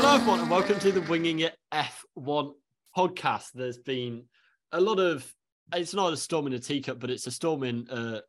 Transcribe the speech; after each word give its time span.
Hello, 0.00 0.14
everyone, 0.14 0.38
and 0.38 0.48
welcome 0.48 0.78
to 0.78 0.92
the 0.92 1.00
Winging 1.02 1.40
It 1.40 1.56
F1 1.74 2.52
podcast. 2.96 3.48
There's 3.52 3.78
been 3.78 4.26
a 4.70 4.80
lot 4.80 5.00
of, 5.00 5.28
it's 5.74 5.92
not 5.92 6.12
a 6.12 6.16
storm 6.16 6.46
in 6.46 6.52
a 6.52 6.60
teacup, 6.60 7.00
but 7.00 7.10
it's 7.10 7.26
a 7.26 7.32
storm 7.32 7.64
in 7.64 7.90
uh, 7.90 8.20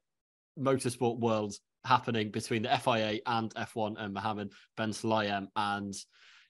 motorsport 0.58 1.20
world 1.20 1.54
happening 1.86 2.32
between 2.32 2.64
the 2.64 2.76
FIA 2.76 3.20
and 3.28 3.54
F1 3.54 3.98
and 4.00 4.16
Mohammed 4.16 4.52
Ben 4.78 4.90
Sulayem. 4.90 5.46
And 5.56 5.94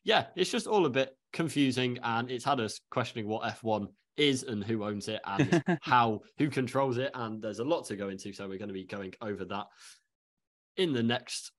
yeah, 0.06 0.28
it's 0.38 0.52
just 0.52 0.68
all 0.68 0.86
a 0.86 0.90
bit 0.90 1.14
confusing. 1.34 2.00
And 2.02 2.32
it's 2.32 2.46
had 2.46 2.62
us 2.62 2.80
questioning 2.90 3.28
what 3.28 3.44
F1 3.44 3.88
is 4.16 4.44
and 4.44 4.64
who 4.64 4.86
owns 4.86 5.10
it 5.10 5.20
and 5.26 5.62
how, 5.82 6.22
who 6.38 6.50
controls 6.50 6.98
it. 6.98 7.12
And 7.14 7.42
there's 7.42 7.60
a 7.60 7.66
lot 7.66 7.88
to 7.88 7.98
go 7.98 8.08
into. 8.08 8.32
So 8.32 8.48
we're 8.48 8.58
going 8.58 8.70
to 8.70 8.74
be 8.74 8.86
going 8.86 9.14
over 9.22 9.44
that 9.44 9.66
in 10.78 10.94
the 10.94 11.04
next 11.04 11.52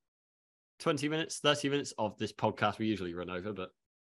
20 0.81 1.09
minutes, 1.09 1.39
30 1.39 1.69
minutes 1.69 1.93
of 1.99 2.19
this 2.19 2.33
podcast. 2.33 2.79
We 2.79 2.87
usually 2.87 3.15
run 3.15 3.31
over, 3.31 3.53
but 3.53 3.71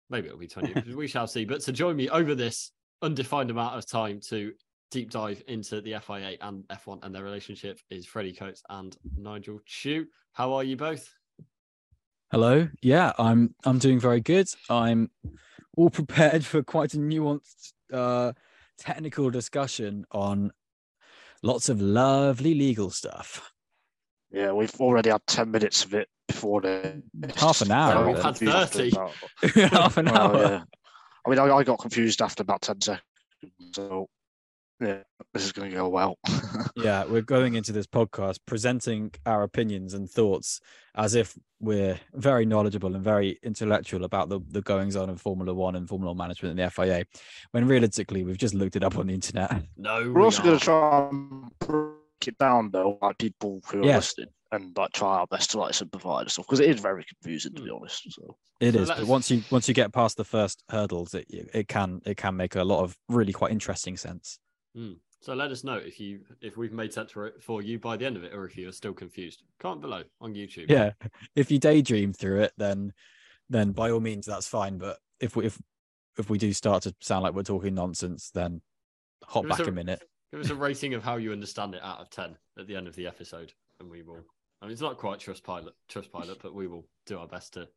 maybe 0.10 0.27
it'll 0.27 0.40
be 0.40 0.48
20. 0.48 0.94
we 0.96 1.08
shall 1.08 1.27
see. 1.27 1.46
But 1.46 1.62
to 1.62 1.72
join 1.72 1.96
me 1.96 2.10
over 2.10 2.36
this 2.36 2.72
undefined 3.02 3.52
amount 3.52 3.77
of 3.77 3.88
time 3.88 4.20
to 4.30 4.54
deep 4.91 5.12
dive 5.12 5.44
into 5.48 5.82
the 5.82 5.96
FIA 6.00 6.38
and 6.41 6.63
F1 6.70 7.04
and 7.04 7.13
their 7.13 7.24
relationship 7.24 7.80
is 7.90 8.05
Freddie 8.05 8.34
Coates 8.34 8.63
and 8.70 8.96
Nigel 9.18 9.60
Chu. 9.66 10.08
How 10.34 10.54
are 10.54 10.63
you 10.63 10.77
both? 10.77 11.12
Hello. 12.32 12.68
Yeah, 12.82 13.13
I'm 13.18 13.55
I'm 13.66 13.80
doing 13.80 13.99
very 13.99 14.22
good. 14.22 14.48
I'm 14.70 15.10
all 15.76 15.90
prepared 16.02 16.46
for 16.46 16.62
quite 16.63 16.94
a 16.94 16.98
nuanced 16.98 17.74
uh 17.91 18.34
technical 18.77 19.30
discussion 19.30 20.05
on 20.12 20.52
lots 21.41 21.70
of 21.70 21.82
lovely 21.82 22.54
legal 22.54 22.90
stuff. 22.90 23.52
Yeah, 24.32 24.52
we've 24.52 24.74
already 24.80 25.10
had 25.10 25.26
10 25.28 25.50
minutes 25.50 25.85
of 25.85 25.94
it 25.94 26.08
before 26.27 26.62
the 26.62 27.02
Half 27.35 27.62
an 27.62 27.72
hour. 27.72 28.08
we've 28.08 28.22
had 28.22 28.38
30. 28.38 28.91
Half 29.70 29.98
an 29.98 30.08
hour. 30.10 30.36
Oh, 30.36 30.41
yeah. 30.41 30.63
I 31.26 31.30
mean, 31.30 31.40
I, 31.40 31.46
I 31.55 31.63
got 31.63 31.80
confused 31.80 32.21
after 32.21 32.44
about 32.44 32.62
10 32.62 32.82
seconds. 32.82 33.04
So, 33.74 34.08
yeah, 34.80 34.99
this 35.34 35.44
is 35.44 35.52
going 35.52 35.70
to 35.71 35.76
go 35.76 35.90
well. 35.90 36.18
yeah, 36.77 37.05
we're 37.05 37.21
going 37.21 37.55
into 37.55 37.71
this 37.71 37.88
podcast 37.88 38.38
presenting 38.46 39.12
our 39.26 39.44
opinions 39.44 39.94
and 39.94 40.10
thoughts 40.10 40.62
as 40.96 41.16
if 41.16 41.38
we're 41.60 41.99
very 42.14 42.46
knowledgeable 42.46 42.96
and 42.96 43.04
very 43.04 43.40
intellectual 43.43 44.05
about 44.05 44.30
the, 44.30 44.40
the 44.49 44.62
goings 44.62 44.96
on 44.96 45.10
of 45.10 45.20
Formula 45.20 45.54
One 45.54 45.76
and 45.76 45.90
Formula 45.90 46.12
One 46.12 46.18
management 46.18 46.58
and 46.58 46.66
the 46.66 46.70
FIA, 46.70 47.05
when 47.52 47.68
realistically 47.68 48.24
we've 48.24 48.38
just 48.38 48.54
looked 48.54 48.76
it 48.76 48.84
up 48.84 48.98
on 48.98 49.08
the 49.08 49.14
internet. 49.14 49.64
No, 49.76 50.12
We're 50.12 50.21
also 50.21 50.43
going 50.43 50.58
to 50.58 50.64
try 50.64 51.10
and 51.10 51.52
break 51.60 51.99
it 52.27 52.37
down, 52.37 52.71
though, 52.71 52.98
like 53.01 53.17
people 53.17 53.62
who 53.70 53.81
are 53.81 53.85
Yeah. 53.85 53.95
listening 53.98 54.29
and 54.51 54.75
like 54.75 54.91
try 54.91 55.20
our 55.20 55.27
best 55.27 55.51
to 55.51 55.59
like 55.59 55.73
simplify 55.73 56.23
the 56.23 56.29
stuff 56.29 56.45
because 56.45 56.59
it 56.59 56.70
is 56.70 56.81
very 56.81 57.05
confusing, 57.05 57.53
to 57.53 57.62
be 57.62 57.70
hmm. 57.70 57.75
honest. 57.75 58.12
So, 58.12 58.37
It 58.59 58.73
So 58.73 58.81
is, 58.81 58.89
but 58.89 59.03
once 59.05 59.29
you 59.31 59.43
once 59.51 59.67
you 59.67 59.73
get 59.73 59.93
past 59.93 60.17
the 60.17 60.25
first 60.25 60.63
hurdles, 60.70 61.13
it 61.13 61.27
it 61.29 61.67
can 61.67 62.01
it 62.05 62.17
can 62.17 62.35
make 62.35 62.55
a 62.55 62.63
lot 62.63 62.84
of 62.84 62.97
really 63.07 63.34
quite 63.34 63.51
interesting 63.51 63.97
sense. 63.97 64.40
Hmm. 64.75 64.94
So 65.22 65.34
let 65.34 65.51
us 65.51 65.63
know 65.63 65.75
if 65.75 66.00
you 66.00 66.22
if 66.41 66.57
we've 66.57 66.72
made 66.72 66.94
sense 66.94 67.12
for 67.12 67.28
it 67.28 67.44
for 67.44 67.62
you 67.62 67.78
by 67.78 67.97
the 67.97 68.06
end 68.06 68.16
of 68.16 68.23
it, 68.23 68.34
or 68.34 68.45
if 68.45 68.57
you 68.57 68.69
are 68.69 68.73
still 68.73 68.94
confused. 68.94 69.44
Comment 69.59 69.81
below 69.81 70.03
on 70.22 70.34
YouTube. 70.34 70.69
Yeah, 70.69 70.91
if 71.35 71.51
you 71.51 71.59
daydream 71.59 72.13
through 72.13 72.41
it, 72.41 72.53
then 72.57 72.94
then 73.50 73.72
by 73.72 73.91
all 73.91 74.00
means 74.00 74.25
that's 74.25 74.47
fine. 74.47 74.78
But 74.78 74.97
if 75.19 75.35
we 75.35 75.45
if 75.45 75.59
if 76.17 76.29
we 76.29 76.38
do 76.38 76.53
start 76.53 76.84
to 76.84 76.95
sound 77.01 77.23
like 77.23 77.34
we're 77.34 77.44
talking 77.44 77.73
nonsense, 77.73 78.31
then 78.34 78.62
hop 79.23 79.47
back 79.47 79.59
a- 79.59 79.69
a 79.69 79.72
minute. 79.72 80.01
Give 80.31 80.41
us 80.41 80.50
a 80.50 80.56
rating 80.56 80.94
of 80.94 81.03
how 81.03 81.18
you 81.18 81.31
understand 81.31 81.74
it 81.74 81.81
out 81.84 82.00
of 82.00 82.09
ten 82.09 82.35
at 82.58 82.68
the 82.68 82.75
end 82.75 82.88
of 82.88 82.96
the 82.96 83.08
episode, 83.08 83.52
and 83.80 83.90
we 83.90 84.03
will. 84.03 84.24
I 84.62 84.66
mean, 84.66 84.74
it's 84.74 84.81
not 84.81 84.97
quite 84.97 85.19
Trustpilot, 85.19 85.72
trust 85.88 86.12
pilot, 86.12 86.38
but 86.41 86.53
we 86.53 86.68
will 86.68 86.86
do 87.06 87.18
our 87.18 87.28
best 87.28 87.53
to 87.53 87.68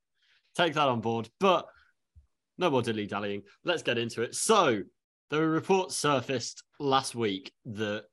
take 0.54 0.74
that 0.74 0.88
on 0.88 1.00
board. 1.00 1.28
But 1.38 1.66
no 2.58 2.70
more 2.70 2.82
dilly 2.82 3.06
dallying. 3.06 3.42
Let's 3.64 3.82
get 3.82 3.98
into 3.98 4.22
it. 4.22 4.34
So 4.34 4.82
there 5.30 5.40
were 5.40 5.48
reports 5.48 5.96
surfaced 5.96 6.62
last 6.78 7.14
week 7.14 7.52
that 7.64 8.04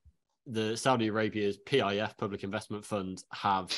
the 0.45 0.77
Saudi 0.77 1.07
Arabia's 1.07 1.57
PIF, 1.65 2.17
Public 2.17 2.43
Investment 2.43 2.85
Fund, 2.85 3.21
have 3.33 3.75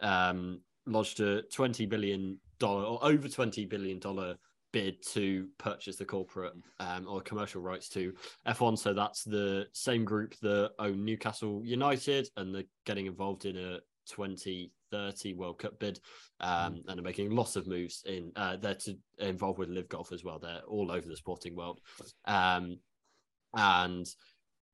um, 0.00 0.60
lodged 0.86 1.20
a 1.20 1.42
twenty 1.42 1.86
billion 1.86 2.38
dollar 2.58 2.84
or 2.84 3.04
over 3.04 3.28
twenty 3.28 3.66
billion 3.66 3.98
dollar 3.98 4.36
bid 4.72 5.02
to 5.12 5.48
purchase 5.58 5.96
the 5.96 6.04
corporate 6.04 6.54
um, 6.80 7.06
or 7.08 7.20
commercial 7.20 7.62
rights 7.62 7.88
to 7.90 8.12
F1. 8.46 8.78
So 8.78 8.92
that's 8.92 9.24
the 9.24 9.66
same 9.72 10.04
group 10.04 10.34
that 10.42 10.72
own 10.78 11.04
Newcastle 11.04 11.62
United 11.64 12.28
and 12.36 12.54
they're 12.54 12.64
getting 12.84 13.06
involved 13.06 13.44
in 13.44 13.56
a 13.56 13.78
2030 14.08 15.34
World 15.34 15.58
Cup 15.58 15.78
bid 15.78 16.00
um, 16.40 16.82
and 16.88 16.98
are 16.98 17.02
making 17.02 17.30
lots 17.30 17.56
of 17.56 17.66
moves 17.66 18.02
in. 18.06 18.32
Uh, 18.36 18.56
they're 18.56 18.74
to, 18.74 18.96
involved 19.18 19.58
with 19.58 19.68
LIV 19.68 19.88
Golf 19.88 20.12
as 20.12 20.24
well. 20.24 20.38
They're 20.38 20.62
all 20.66 20.90
over 20.90 21.06
the 21.06 21.16
sporting 21.16 21.56
world. 21.56 21.80
Um, 22.24 22.78
and 23.54 24.06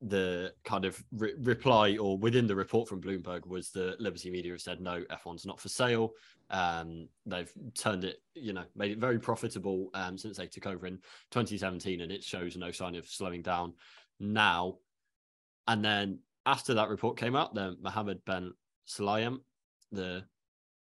the 0.06 0.52
kind 0.64 0.84
of 0.84 1.02
re- 1.12 1.34
reply 1.38 1.96
or 1.96 2.18
within 2.18 2.46
the 2.46 2.54
report 2.54 2.88
from 2.88 3.00
Bloomberg 3.00 3.46
was 3.46 3.70
that 3.70 4.00
Liberty 4.00 4.30
Media 4.30 4.52
have 4.52 4.60
said 4.60 4.80
no, 4.80 5.02
F1's 5.10 5.46
not 5.46 5.58
for 5.58 5.68
sale. 5.68 6.12
Um, 6.50 7.08
they've 7.24 7.50
turned 7.74 8.04
it, 8.04 8.22
you 8.34 8.52
know, 8.52 8.64
made 8.76 8.90
it 8.90 8.98
very 8.98 9.18
profitable 9.18 9.88
um, 9.94 10.18
since 10.18 10.36
they 10.36 10.46
took 10.46 10.66
over 10.66 10.86
in 10.86 10.98
2017, 11.30 12.02
and 12.02 12.12
it 12.12 12.22
shows 12.22 12.56
no 12.56 12.70
sign 12.70 12.94
of 12.96 13.06
slowing 13.06 13.40
down 13.40 13.72
now. 14.20 14.76
And 15.66 15.82
then 15.82 16.18
after 16.44 16.74
that 16.74 16.90
report 16.90 17.16
came 17.16 17.34
out, 17.34 17.54
then 17.54 17.78
Mohammed 17.80 18.22
Ben 18.26 18.52
Sulayem, 18.86 19.38
the 19.90 20.24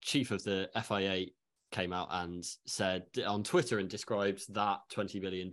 chief 0.01 0.31
of 0.31 0.43
the 0.45 0.71
FIA, 0.83 1.27
came 1.75 1.93
out 1.93 2.09
and 2.11 2.45
said 2.67 3.03
on 3.27 3.43
Twitter 3.43 3.81
and 3.81 3.89
described 3.89 4.43
that 4.55 4.79
$20 4.95 5.21
billion 5.21 5.51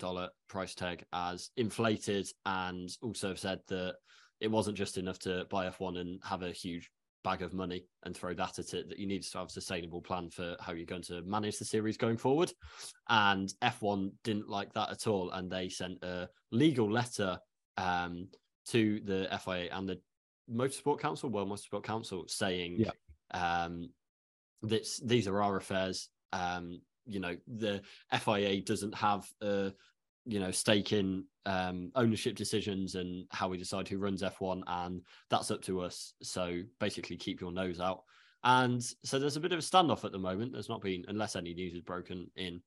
price 0.47 0.75
tag 0.75 1.03
as 1.11 1.49
inflated 1.57 2.27
and 2.45 2.89
also 3.01 3.33
said 3.33 3.59
that 3.67 3.95
it 4.39 4.51
wasn't 4.51 4.77
just 4.77 4.97
enough 4.99 5.17
to 5.19 5.45
buy 5.49 5.67
F1 5.67 5.97
and 5.97 6.19
have 6.23 6.43
a 6.43 6.51
huge 6.51 6.91
bag 7.23 7.41
of 7.41 7.53
money 7.53 7.85
and 8.03 8.15
throw 8.15 8.33
that 8.35 8.59
at 8.59 8.73
it, 8.75 8.87
that 8.89 8.99
you 8.99 9.07
need 9.07 9.23
to 9.23 9.37
have 9.39 9.47
a 9.47 9.51
sustainable 9.51 10.01
plan 10.01 10.29
for 10.29 10.55
how 10.59 10.73
you're 10.73 10.85
going 10.85 11.01
to 11.01 11.23
manage 11.23 11.57
the 11.57 11.65
series 11.65 11.97
going 11.97 12.17
forward. 12.17 12.51
And 13.09 13.51
F1 13.63 14.11
didn't 14.23 14.47
like 14.49 14.73
that 14.73 14.91
at 14.91 15.07
all. 15.07 15.31
And 15.31 15.51
they 15.51 15.69
sent 15.69 16.03
a 16.03 16.29
legal 16.51 16.89
letter 16.91 17.39
um, 17.77 18.27
to 18.67 18.99
the 19.05 19.27
FIA 19.43 19.69
and 19.71 19.89
the 19.89 19.99
Motorsport 20.51 20.99
Council, 20.99 21.29
World 21.29 21.49
Motorsport 21.49 21.83
Council, 21.83 22.25
saying 22.27 22.77
Yeah. 22.79 22.91
um, 23.63 23.89
this, 24.61 24.99
these 25.03 25.27
are 25.27 25.41
our 25.41 25.57
affairs. 25.57 26.09
Um, 26.33 26.81
you 27.05 27.19
know, 27.19 27.35
the 27.47 27.81
FIA 28.17 28.61
doesn't 28.61 28.95
have 28.95 29.27
a 29.41 29.73
you 30.25 30.39
know 30.39 30.51
stake 30.51 30.94
in 30.94 31.25
um, 31.45 31.91
ownership 31.95 32.35
decisions 32.35 32.95
and 32.95 33.25
how 33.31 33.47
we 33.47 33.57
decide 33.57 33.88
who 33.88 33.97
runs 33.97 34.22
F1, 34.22 34.61
and 34.67 35.01
that's 35.29 35.51
up 35.51 35.61
to 35.63 35.81
us. 35.81 36.13
So 36.22 36.61
basically, 36.79 37.17
keep 37.17 37.41
your 37.41 37.51
nose 37.51 37.79
out. 37.79 38.03
And 38.44 38.83
so 39.03 39.19
there's 39.19 39.38
a 39.38 39.41
bit 39.41 39.51
of 39.51 39.59
a 39.59 39.61
standoff 39.61 40.03
at 40.03 40.11
the 40.11 40.19
moment. 40.19 40.53
There's 40.53 40.69
not 40.69 40.81
been, 40.81 41.05
unless 41.07 41.35
any 41.35 41.53
news 41.53 41.73
is 41.73 41.81
broken 41.81 42.29
in 42.35 42.61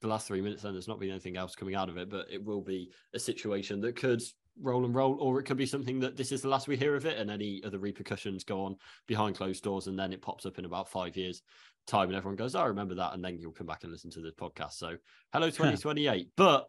the 0.00 0.08
last 0.08 0.26
three 0.26 0.40
minutes, 0.40 0.62
then 0.62 0.72
there's 0.72 0.88
not 0.88 1.00
been 1.00 1.10
anything 1.10 1.36
else 1.36 1.54
coming 1.54 1.74
out 1.74 1.88
of 1.88 1.98
it. 1.98 2.08
But 2.08 2.26
it 2.30 2.42
will 2.42 2.62
be 2.62 2.90
a 3.14 3.18
situation 3.18 3.80
that 3.82 3.96
could 3.96 4.22
roll 4.60 4.84
and 4.84 4.94
roll, 4.94 5.16
or 5.20 5.38
it 5.38 5.44
could 5.44 5.56
be 5.56 5.66
something 5.66 6.00
that 6.00 6.16
this 6.16 6.32
is 6.32 6.42
the 6.42 6.48
last 6.48 6.68
we 6.68 6.76
hear 6.76 6.96
of 6.96 7.06
it, 7.06 7.18
and 7.18 7.30
any 7.30 7.62
other 7.64 7.78
repercussions 7.78 8.44
go 8.44 8.64
on 8.64 8.76
behind 9.06 9.36
closed 9.36 9.62
doors, 9.62 9.86
and 9.86 9.98
then 9.98 10.12
it 10.12 10.22
pops 10.22 10.46
up 10.46 10.58
in 10.58 10.64
about 10.64 10.88
five 10.88 11.16
years' 11.16 11.42
time, 11.86 12.08
and 12.08 12.16
everyone 12.16 12.36
goes, 12.36 12.54
"I 12.54 12.66
remember 12.66 12.94
that," 12.96 13.14
and 13.14 13.24
then 13.24 13.38
you'll 13.38 13.52
come 13.52 13.66
back 13.66 13.82
and 13.84 13.92
listen 13.92 14.10
to 14.12 14.20
this 14.20 14.34
podcast. 14.34 14.72
So, 14.72 14.96
hello 15.32 15.46
2028. 15.50 16.28
But 16.36 16.66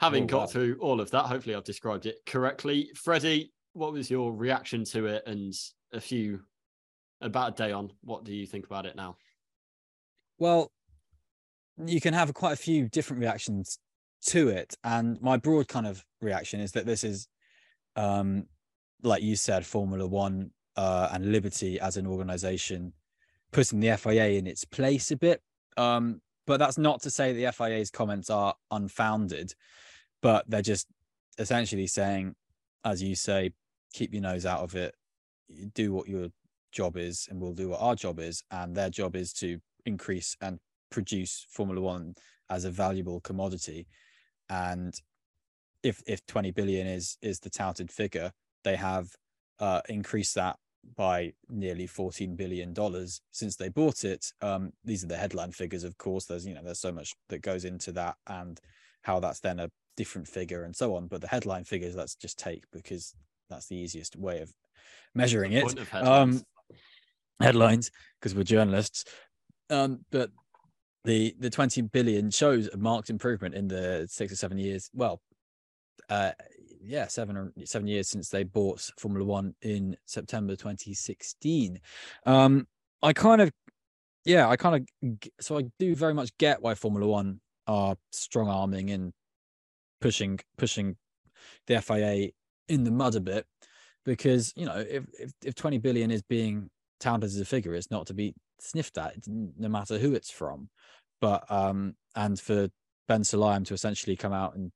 having 0.00 0.24
Oh, 0.24 0.26
got 0.26 0.40
wow. 0.40 0.46
through 0.46 0.76
all 0.80 1.00
of 1.00 1.10
that, 1.12 1.24
hopefully 1.26 1.54
I've 1.54 1.64
described 1.64 2.06
it 2.06 2.16
correctly. 2.26 2.90
Freddie, 2.96 3.52
what 3.74 3.92
was 3.92 4.10
your 4.10 4.32
reaction 4.32 4.84
to 4.86 5.06
it? 5.06 5.22
And 5.26 5.54
a 5.92 6.00
few 6.00 6.40
about 7.20 7.52
a 7.52 7.62
day 7.62 7.72
on, 7.72 7.92
what 8.02 8.24
do 8.24 8.34
you 8.34 8.46
think 8.46 8.66
about 8.66 8.86
it 8.86 8.96
now? 8.96 9.16
Well, 10.38 10.72
you 11.86 12.00
can 12.00 12.12
have 12.14 12.32
quite 12.34 12.52
a 12.52 12.56
few 12.56 12.88
different 12.88 13.20
reactions 13.20 13.78
to 14.26 14.48
it, 14.48 14.74
and 14.82 15.20
my 15.20 15.36
broad 15.36 15.68
kind 15.68 15.86
of 15.86 16.04
reaction 16.20 16.60
is 16.60 16.72
that 16.72 16.86
this 16.86 17.04
is, 17.04 17.28
um, 17.96 18.46
like 19.02 19.22
you 19.22 19.36
said, 19.36 19.66
Formula 19.66 20.06
One 20.06 20.50
uh, 20.76 21.08
and 21.12 21.32
Liberty 21.32 21.78
as 21.78 21.96
an 21.96 22.06
organization 22.06 22.92
putting 23.52 23.80
the 23.80 23.96
FIA 23.96 24.30
in 24.30 24.46
its 24.46 24.64
place 24.64 25.10
a 25.10 25.16
bit. 25.16 25.40
Um, 25.76 26.20
but 26.46 26.58
that's 26.58 26.76
not 26.76 27.00
to 27.02 27.10
say 27.10 27.32
the 27.32 27.52
FIA's 27.52 27.90
comments 27.90 28.28
are 28.28 28.54
unfounded, 28.70 29.54
but 30.20 30.44
they're 30.48 30.60
just 30.60 30.88
essentially 31.38 31.86
saying, 31.86 32.34
as 32.84 33.02
you 33.02 33.14
say, 33.14 33.52
keep 33.92 34.12
your 34.12 34.22
nose 34.22 34.44
out 34.44 34.60
of 34.60 34.74
it, 34.74 34.94
do 35.74 35.92
what 35.92 36.08
your 36.08 36.28
job 36.72 36.96
is, 36.96 37.28
and 37.30 37.40
we'll 37.40 37.54
do 37.54 37.70
what 37.70 37.80
our 37.80 37.94
job 37.94 38.18
is. 38.18 38.42
And 38.50 38.74
their 38.74 38.90
job 38.90 39.16
is 39.16 39.32
to 39.34 39.58
increase 39.86 40.36
and 40.40 40.58
produce 40.90 41.46
Formula 41.48 41.80
One 41.80 42.14
as 42.50 42.64
a 42.64 42.70
valuable 42.70 43.20
commodity. 43.20 43.86
And 44.48 44.94
if 45.82 46.02
if 46.06 46.24
20 46.26 46.50
billion 46.52 46.86
is 46.86 47.18
is 47.22 47.40
the 47.40 47.50
touted 47.50 47.90
figure, 47.90 48.32
they 48.64 48.76
have 48.76 49.10
uh, 49.60 49.80
increased 49.88 50.34
that 50.34 50.56
by 50.96 51.32
nearly 51.48 51.86
14 51.86 52.36
billion 52.36 52.72
dollars 52.72 53.20
since 53.30 53.56
they 53.56 53.68
bought 53.68 54.04
it. 54.04 54.32
Um 54.42 54.72
these 54.84 55.04
are 55.04 55.08
the 55.08 55.16
headline 55.16 55.52
figures 55.52 55.84
of 55.84 55.96
course. 55.98 56.26
There's 56.26 56.46
you 56.46 56.54
know 56.54 56.62
there's 56.62 56.80
so 56.80 56.92
much 56.92 57.12
that 57.28 57.42
goes 57.42 57.64
into 57.64 57.92
that 57.92 58.16
and 58.26 58.60
how 59.02 59.20
that's 59.20 59.40
then 59.40 59.60
a 59.60 59.70
different 59.96 60.28
figure 60.28 60.64
and 60.64 60.74
so 60.74 60.94
on. 60.96 61.06
But 61.06 61.20
the 61.20 61.28
headline 61.28 61.64
figures 61.64 61.96
let's 61.96 62.14
just 62.14 62.38
take 62.38 62.64
because 62.72 63.14
that's 63.48 63.66
the 63.66 63.76
easiest 63.76 64.16
way 64.16 64.40
of 64.40 64.52
measuring 65.14 65.52
it. 65.52 65.64
of 65.64 65.94
um 65.94 66.02
headlines. 66.02 66.44
headlines 67.40 67.90
because 68.20 68.34
we're 68.34 68.44
journalists. 68.44 69.04
Um 69.70 70.00
but 70.10 70.30
the 71.04 71.34
the 71.38 71.50
20 71.50 71.82
billion 71.82 72.30
shows 72.30 72.68
a 72.68 72.76
marked 72.76 73.10
improvement 73.10 73.54
in 73.54 73.68
the 73.68 74.06
six 74.10 74.32
or 74.32 74.36
seven 74.36 74.58
years 74.58 74.90
well 74.94 75.20
uh 76.08 76.30
yeah 76.82 77.06
seven 77.06 77.36
or 77.36 77.52
seven 77.64 77.86
years 77.86 78.08
since 78.08 78.28
they 78.28 78.42
bought 78.42 78.80
formula 78.98 79.24
one 79.24 79.54
in 79.62 79.96
september 80.06 80.54
2016 80.54 81.80
um 82.26 82.66
i 83.02 83.12
kind 83.12 83.40
of 83.40 83.50
yeah 84.24 84.48
i 84.48 84.56
kind 84.56 84.86
of 85.02 85.18
so 85.40 85.58
i 85.58 85.62
do 85.78 85.94
very 85.94 86.14
much 86.14 86.36
get 86.38 86.60
why 86.62 86.74
formula 86.74 87.06
one 87.06 87.40
are 87.66 87.96
strong 88.12 88.48
arming 88.48 88.90
and 88.90 89.12
pushing 90.00 90.38
pushing 90.58 90.96
the 91.66 91.80
fia 91.80 92.28
in 92.68 92.84
the 92.84 92.90
mud 92.90 93.14
a 93.14 93.20
bit 93.20 93.46
because 94.04 94.52
you 94.56 94.66
know 94.66 94.76
if 94.76 95.04
if, 95.18 95.32
if 95.44 95.54
20 95.54 95.78
billion 95.78 96.10
is 96.10 96.22
being 96.22 96.68
touted 97.00 97.24
as 97.24 97.40
a 97.40 97.44
figure 97.44 97.74
it's 97.74 97.90
not 97.90 98.06
to 98.06 98.14
be 98.14 98.34
sniffed 98.64 98.98
at 98.98 99.14
no 99.26 99.68
matter 99.68 99.98
who 99.98 100.14
it's 100.14 100.30
from. 100.30 100.68
But 101.20 101.50
um 101.50 101.94
and 102.14 102.38
for 102.38 102.68
ben 103.08 103.22
Sulayem 103.22 103.64
to 103.66 103.74
essentially 103.74 104.16
come 104.16 104.32
out 104.32 104.56
and 104.56 104.72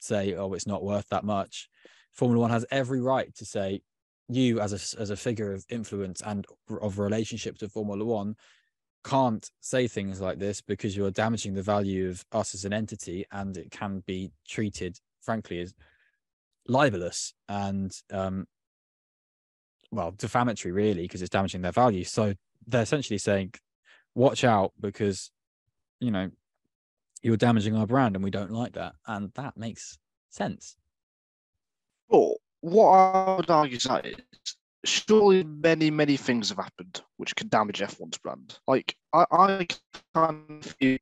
say 0.00 0.34
oh 0.34 0.52
it's 0.52 0.66
not 0.66 0.84
worth 0.84 1.08
that 1.08 1.24
much 1.24 1.68
formula 2.12 2.42
one 2.42 2.50
has 2.50 2.66
every 2.70 3.00
right 3.00 3.34
to 3.34 3.44
say 3.44 3.80
you 4.28 4.60
as 4.60 4.72
a 4.72 5.00
as 5.00 5.10
a 5.10 5.16
figure 5.16 5.52
of 5.52 5.64
influence 5.70 6.20
and 6.24 6.46
of 6.80 6.98
relationship 6.98 7.56
to 7.58 7.68
formula 7.68 8.04
one 8.04 8.34
can't 9.04 9.50
say 9.60 9.86
things 9.86 10.20
like 10.20 10.38
this 10.38 10.60
because 10.62 10.96
you're 10.96 11.10
damaging 11.10 11.54
the 11.54 11.62
value 11.62 12.08
of 12.08 12.24
us 12.32 12.54
as 12.54 12.64
an 12.64 12.72
entity 12.72 13.24
and 13.32 13.56
it 13.56 13.70
can 13.70 14.02
be 14.06 14.30
treated 14.48 14.98
frankly 15.22 15.60
as 15.60 15.74
libelous 16.66 17.34
and 17.48 17.92
um 18.12 18.46
well 19.94 20.12
defamatory 20.16 20.72
really 20.72 21.02
because 21.02 21.22
it's 21.22 21.30
damaging 21.30 21.62
their 21.62 21.72
value. 21.72 22.04
So 22.04 22.34
they're 22.66 22.82
essentially 22.82 23.18
saying 23.18 23.52
watch 24.14 24.44
out 24.44 24.72
because 24.80 25.30
you 26.00 26.10
know 26.10 26.30
you're 27.22 27.36
damaging 27.36 27.76
our 27.76 27.86
brand 27.86 28.14
and 28.14 28.24
we 28.24 28.30
don't 28.30 28.50
like 28.50 28.74
that 28.74 28.94
and 29.06 29.30
that 29.34 29.56
makes 29.56 29.98
sense 30.30 30.76
But 32.08 32.34
what 32.60 32.90
I 32.90 33.36
would 33.36 33.50
argue 33.50 33.76
is 33.76 33.84
that 33.84 34.06
is 34.06 34.16
surely 34.84 35.44
many, 35.44 35.90
many 35.90 36.16
things 36.16 36.50
have 36.50 36.58
happened 36.58 37.02
which 37.16 37.34
can 37.36 37.48
damage 37.48 37.80
F1's 37.80 38.18
brand. 38.18 38.58
Like 38.66 38.96
I, 39.12 39.24
I 39.30 39.66
of 40.14 40.64
feel, 40.78 40.98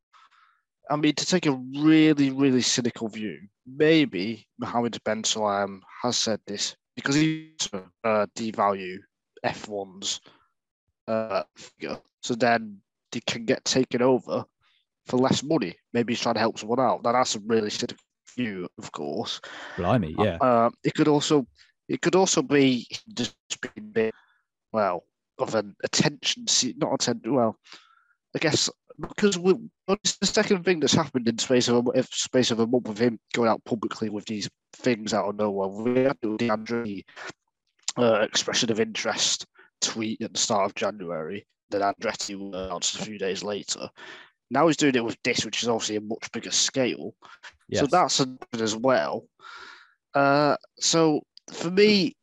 I 0.90 0.96
mean, 0.96 1.14
to 1.14 1.26
take 1.26 1.46
a 1.46 1.60
really, 1.78 2.30
really 2.30 2.62
cynical 2.62 3.08
view, 3.08 3.38
maybe 3.66 4.46
Mohammed 4.58 4.98
Ben 5.04 5.22
Sulayem 5.22 5.80
has 6.02 6.16
said 6.16 6.40
this 6.46 6.76
because 6.96 7.14
he 7.14 7.52
uh, 8.04 8.26
devalue 8.36 8.98
F1's 9.44 10.20
uh, 11.08 11.42
figure, 11.56 11.98
so 12.22 12.34
then 12.34 12.78
they 13.10 13.20
can 13.26 13.44
get 13.44 13.64
taken 13.64 14.02
over 14.02 14.44
for 15.06 15.16
less 15.18 15.42
money. 15.42 15.74
Maybe 15.92 16.12
he's 16.12 16.20
trying 16.20 16.34
to 16.34 16.40
help 16.40 16.58
someone 16.58 16.80
out. 16.80 17.02
Now 17.04 17.12
that's 17.12 17.34
a 17.34 17.40
really 17.40 17.70
cynical 17.70 18.02
view, 18.36 18.68
of 18.78 18.90
course. 18.92 19.40
blimey 19.76 20.14
yeah 20.18 20.38
Uh, 20.40 20.70
it 20.84 20.94
could 20.94 21.08
also 21.08 21.46
it 21.88 22.00
could 22.00 22.14
also 22.14 22.42
be 22.42 22.86
just 23.14 23.36
being 23.60 23.88
a 23.88 23.92
bit 23.92 24.14
well 24.72 25.04
of 25.38 25.54
an 25.54 25.74
attention 25.84 26.46
se- 26.46 26.74
not 26.78 26.94
attention 26.94 27.34
well 27.34 27.56
I 28.34 28.38
guess 28.38 28.70
because 29.00 29.38
we, 29.38 29.54
it's 29.88 30.16
the 30.18 30.26
second 30.26 30.64
thing 30.64 30.80
that's 30.80 30.94
happened 30.94 31.28
in 31.28 31.38
space 31.38 31.68
of 31.68 31.86
a, 31.86 31.90
if 31.90 32.06
space 32.14 32.50
of 32.50 32.60
a 32.60 32.66
month 32.66 32.88
with 32.88 32.98
him 32.98 33.18
going 33.34 33.48
out 33.48 33.64
publicly 33.64 34.08
with 34.08 34.24
these 34.26 34.48
things 34.74 35.12
out 35.12 35.28
of 35.28 35.36
nowhere. 35.36 35.68
We 35.68 36.00
had 36.04 36.18
the 36.22 36.36
Andretti 36.48 37.04
uh, 37.98 38.20
expression 38.20 38.70
of 38.70 38.80
interest 38.80 39.46
tweet 39.82 40.22
at 40.22 40.32
the 40.32 40.38
start 40.38 40.66
of 40.66 40.74
January 40.74 41.46
that 41.70 41.82
Andretti 41.82 42.34
announced 42.34 42.96
a 42.96 43.04
few 43.04 43.18
days 43.18 43.42
later. 43.42 43.88
Now 44.50 44.66
he's 44.66 44.76
doing 44.76 44.94
it 44.94 45.04
with 45.04 45.16
this, 45.24 45.44
which 45.44 45.62
is 45.62 45.68
obviously 45.68 45.96
a 45.96 46.00
much 46.00 46.30
bigger 46.32 46.50
scale. 46.50 47.14
So 47.72 47.86
that's 47.86 48.24
as 48.60 48.76
well. 48.76 49.26
Uh, 50.14 50.56
so 50.78 51.22
for 51.52 51.70
me, 51.70 52.14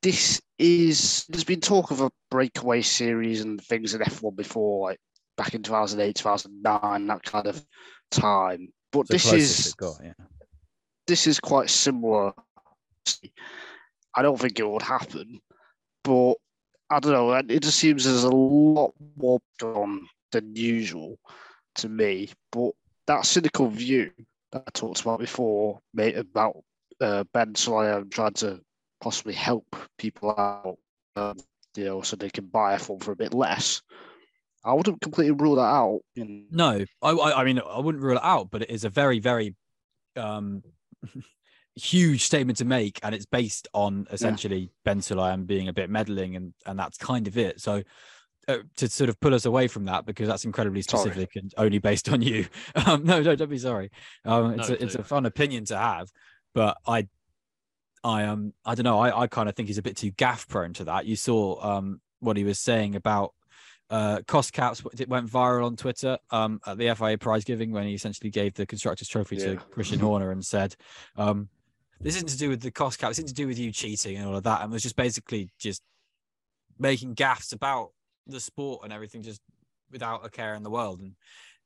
this 0.00 0.40
is 0.58 1.26
there's 1.28 1.44
been 1.44 1.60
talk 1.60 1.90
of 1.90 2.00
a 2.00 2.10
breakaway 2.30 2.80
series 2.80 3.42
and 3.42 3.60
things 3.60 3.94
in 3.94 4.00
F1 4.00 4.34
before, 4.34 4.88
like 4.88 4.98
back 5.36 5.54
in 5.54 5.62
2008, 5.62 6.14
2009, 6.16 7.06
that 7.06 7.22
kind 7.22 7.46
of 7.46 7.62
time. 8.10 8.68
But 8.90 9.08
the 9.08 9.14
this 9.14 9.32
is 9.32 9.74
got, 9.74 10.00
yeah 10.02 10.12
this 11.08 11.26
is 11.26 11.40
quite 11.40 11.68
similar. 11.70 12.32
I 14.14 14.22
don't 14.22 14.38
think 14.38 14.60
it 14.60 14.68
would 14.68 14.82
happen, 14.82 15.40
but 16.04 16.34
I 16.90 17.00
don't 17.00 17.12
know. 17.12 17.32
It 17.32 17.62
just 17.62 17.78
seems 17.78 18.04
there's 18.04 18.24
a 18.24 18.30
lot 18.30 18.94
more 19.16 19.40
on 19.62 20.08
than 20.32 20.54
usual 20.56 21.18
to 21.76 21.88
me. 21.88 22.30
But 22.52 22.72
that 23.06 23.26
cynical 23.26 23.68
view 23.68 24.10
that 24.52 24.64
I 24.66 24.70
talked 24.72 25.00
about 25.00 25.20
before, 25.20 25.80
mate, 25.94 26.16
about 26.16 26.62
uh, 27.00 27.24
Ben 27.32 27.54
Sulayem 27.54 28.10
trying 28.10 28.34
to 28.34 28.60
possibly 29.00 29.34
help 29.34 29.76
people 29.98 30.30
out, 30.30 30.78
um, 31.16 31.36
you 31.76 31.84
know, 31.84 32.02
so 32.02 32.16
they 32.16 32.30
can 32.30 32.46
buy 32.46 32.74
a 32.74 32.78
phone 32.78 33.00
for 33.00 33.12
a 33.12 33.16
bit 33.16 33.34
less. 33.34 33.82
I 34.64 34.72
wouldn't 34.72 35.00
completely 35.00 35.32
rule 35.32 35.56
that 35.56 35.62
out. 35.62 36.00
No, 36.16 36.84
I, 37.02 37.10
I 37.10 37.40
I 37.40 37.44
mean 37.44 37.60
I 37.60 37.78
wouldn't 37.78 38.02
rule 38.02 38.16
it 38.16 38.24
out, 38.24 38.50
but 38.50 38.62
it 38.62 38.70
is 38.70 38.84
a 38.84 38.90
very 38.90 39.18
very 39.20 39.54
um 40.16 40.62
huge 41.78 42.24
statement 42.24 42.58
to 42.58 42.64
make, 42.64 42.98
and 43.02 43.14
it's 43.14 43.26
based 43.26 43.68
on 43.72 44.06
essentially 44.10 44.70
Ben 44.84 45.00
Sulayem 45.00 45.46
being 45.46 45.68
a 45.68 45.72
bit 45.72 45.90
meddling, 45.90 46.36
and 46.36 46.54
and 46.66 46.78
that's 46.78 46.98
kind 46.98 47.26
of 47.26 47.36
it. 47.36 47.60
So. 47.60 47.82
Uh, 48.46 48.62
to 48.76 48.88
sort 48.88 49.10
of 49.10 49.20
pull 49.20 49.34
us 49.34 49.44
away 49.44 49.68
from 49.68 49.84
that 49.84 50.06
because 50.06 50.26
that's 50.26 50.46
incredibly 50.46 50.80
Sorry. 50.80 51.10
specific 51.10 51.36
and 51.36 51.52
only 51.58 51.78
based 51.78 52.08
on 52.08 52.22
you. 52.22 52.46
Um, 52.86 53.04
no, 53.04 53.20
no, 53.20 53.36
don't 53.36 53.50
be 53.50 53.58
sorry. 53.58 53.90
Um, 54.24 54.58
it's 54.58 54.70
No, 54.70 54.74
a, 54.74 54.82
it's 54.82 54.94
a 54.94 55.04
fun 55.04 55.26
opinion 55.26 55.66
to 55.66 55.76
have, 55.76 56.08
but 56.54 56.78
I, 56.86 57.08
I 58.02 58.24
um, 58.24 58.54
I 58.64 58.74
don't 58.74 58.84
know. 58.84 58.98
I, 58.98 59.24
I 59.24 59.26
kind 59.26 59.50
of 59.50 59.54
think 59.54 59.68
he's 59.68 59.76
a 59.76 59.82
bit 59.82 59.98
too 59.98 60.12
gaff 60.12 60.48
prone 60.48 60.72
to 60.74 60.84
that. 60.84 61.04
You 61.04 61.14
saw 61.14 61.62
um 61.62 62.00
what 62.20 62.38
he 62.38 62.44
was 62.44 62.58
saying 62.58 62.94
about 62.96 63.34
uh, 63.90 64.20
cost 64.26 64.52
caps 64.52 64.82
it 64.98 65.08
went 65.08 65.28
viral 65.30 65.66
on 65.66 65.76
Twitter 65.76 66.18
um, 66.30 66.60
at 66.66 66.78
the 66.78 66.94
FIA 66.94 67.16
prize 67.18 67.44
giving 67.44 67.72
when 67.72 67.86
he 67.86 67.94
essentially 67.94 68.30
gave 68.30 68.54
the 68.54 68.66
constructors 68.66 69.08
trophy 69.08 69.36
to 69.36 69.56
Christian 69.56 69.98
Horner 69.98 70.30
and 70.30 70.44
said, 70.44 70.74
um, 71.16 71.48
"This 72.00 72.16
isn't 72.16 72.28
to 72.28 72.38
do 72.38 72.48
with 72.48 72.62
the 72.62 72.70
cost 72.70 72.98
cap. 72.98 73.10
It's 73.10 73.22
to 73.22 73.34
do 73.34 73.46
with 73.46 73.58
you 73.58 73.72
cheating 73.72 74.16
and 74.16 74.26
all 74.26 74.36
of 74.36 74.44
that." 74.44 74.62
And 74.62 74.72
was 74.72 74.82
just 74.82 74.96
basically 74.96 75.50
just 75.58 75.82
making 76.78 77.14
gaffes 77.14 77.52
about 77.52 77.90
the 78.26 78.40
sport 78.40 78.82
and 78.84 78.92
everything, 78.92 79.22
just 79.22 79.40
without 79.90 80.24
a 80.24 80.28
care 80.28 80.54
in 80.54 80.62
the 80.62 80.70
world. 80.70 81.00
And 81.00 81.14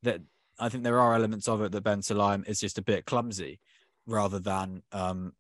that 0.02 0.20
I 0.58 0.68
think 0.68 0.84
there 0.84 1.00
are 1.00 1.14
elements 1.14 1.48
of 1.48 1.62
it 1.62 1.72
that 1.72 1.82
Ben 1.82 2.00
Sulayem 2.00 2.48
is 2.48 2.60
just 2.60 2.78
a 2.78 2.82
bit 2.82 3.04
clumsy, 3.04 3.58
rather 4.06 4.38
than 4.38 4.82
um, 4.92 5.32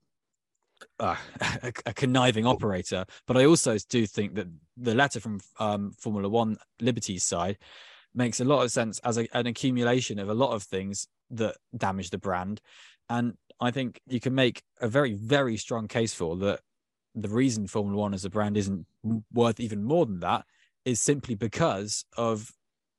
uh, 0.98 1.16
a, 1.40 1.72
a 1.86 1.94
conniving 1.94 2.46
operator. 2.46 3.04
But 3.26 3.36
I 3.36 3.46
also 3.46 3.76
do 3.88 4.06
think 4.06 4.34
that 4.34 4.48
the 4.76 4.94
letter 4.94 5.20
from 5.20 5.40
um, 5.58 5.92
Formula 5.98 6.28
One 6.28 6.56
Liberty's 6.80 7.24
side 7.24 7.58
makes 8.14 8.40
a 8.40 8.44
lot 8.44 8.62
of 8.62 8.70
sense 8.70 8.98
as 9.00 9.18
a, 9.18 9.26
an 9.36 9.46
accumulation 9.46 10.18
of 10.18 10.28
a 10.28 10.34
lot 10.34 10.52
of 10.52 10.62
things 10.62 11.08
that 11.30 11.56
damage 11.76 12.10
the 12.10 12.18
brand. 12.18 12.60
And 13.08 13.36
I 13.62 13.70
think 13.70 14.00
you 14.08 14.18
can 14.18 14.34
make 14.34 14.62
a 14.80 14.88
very, 14.88 15.14
very 15.14 15.56
strong 15.56 15.86
case 15.86 16.12
for 16.12 16.36
that. 16.38 16.60
The 17.14 17.28
reason 17.28 17.66
Formula 17.66 18.00
One 18.00 18.14
as 18.14 18.24
a 18.24 18.30
brand 18.30 18.56
isn't 18.56 18.86
worth 19.32 19.60
even 19.60 19.84
more 19.84 20.06
than 20.06 20.20
that 20.20 20.44
is 20.84 21.00
simply 21.00 21.34
because 21.34 22.04
of 22.16 22.50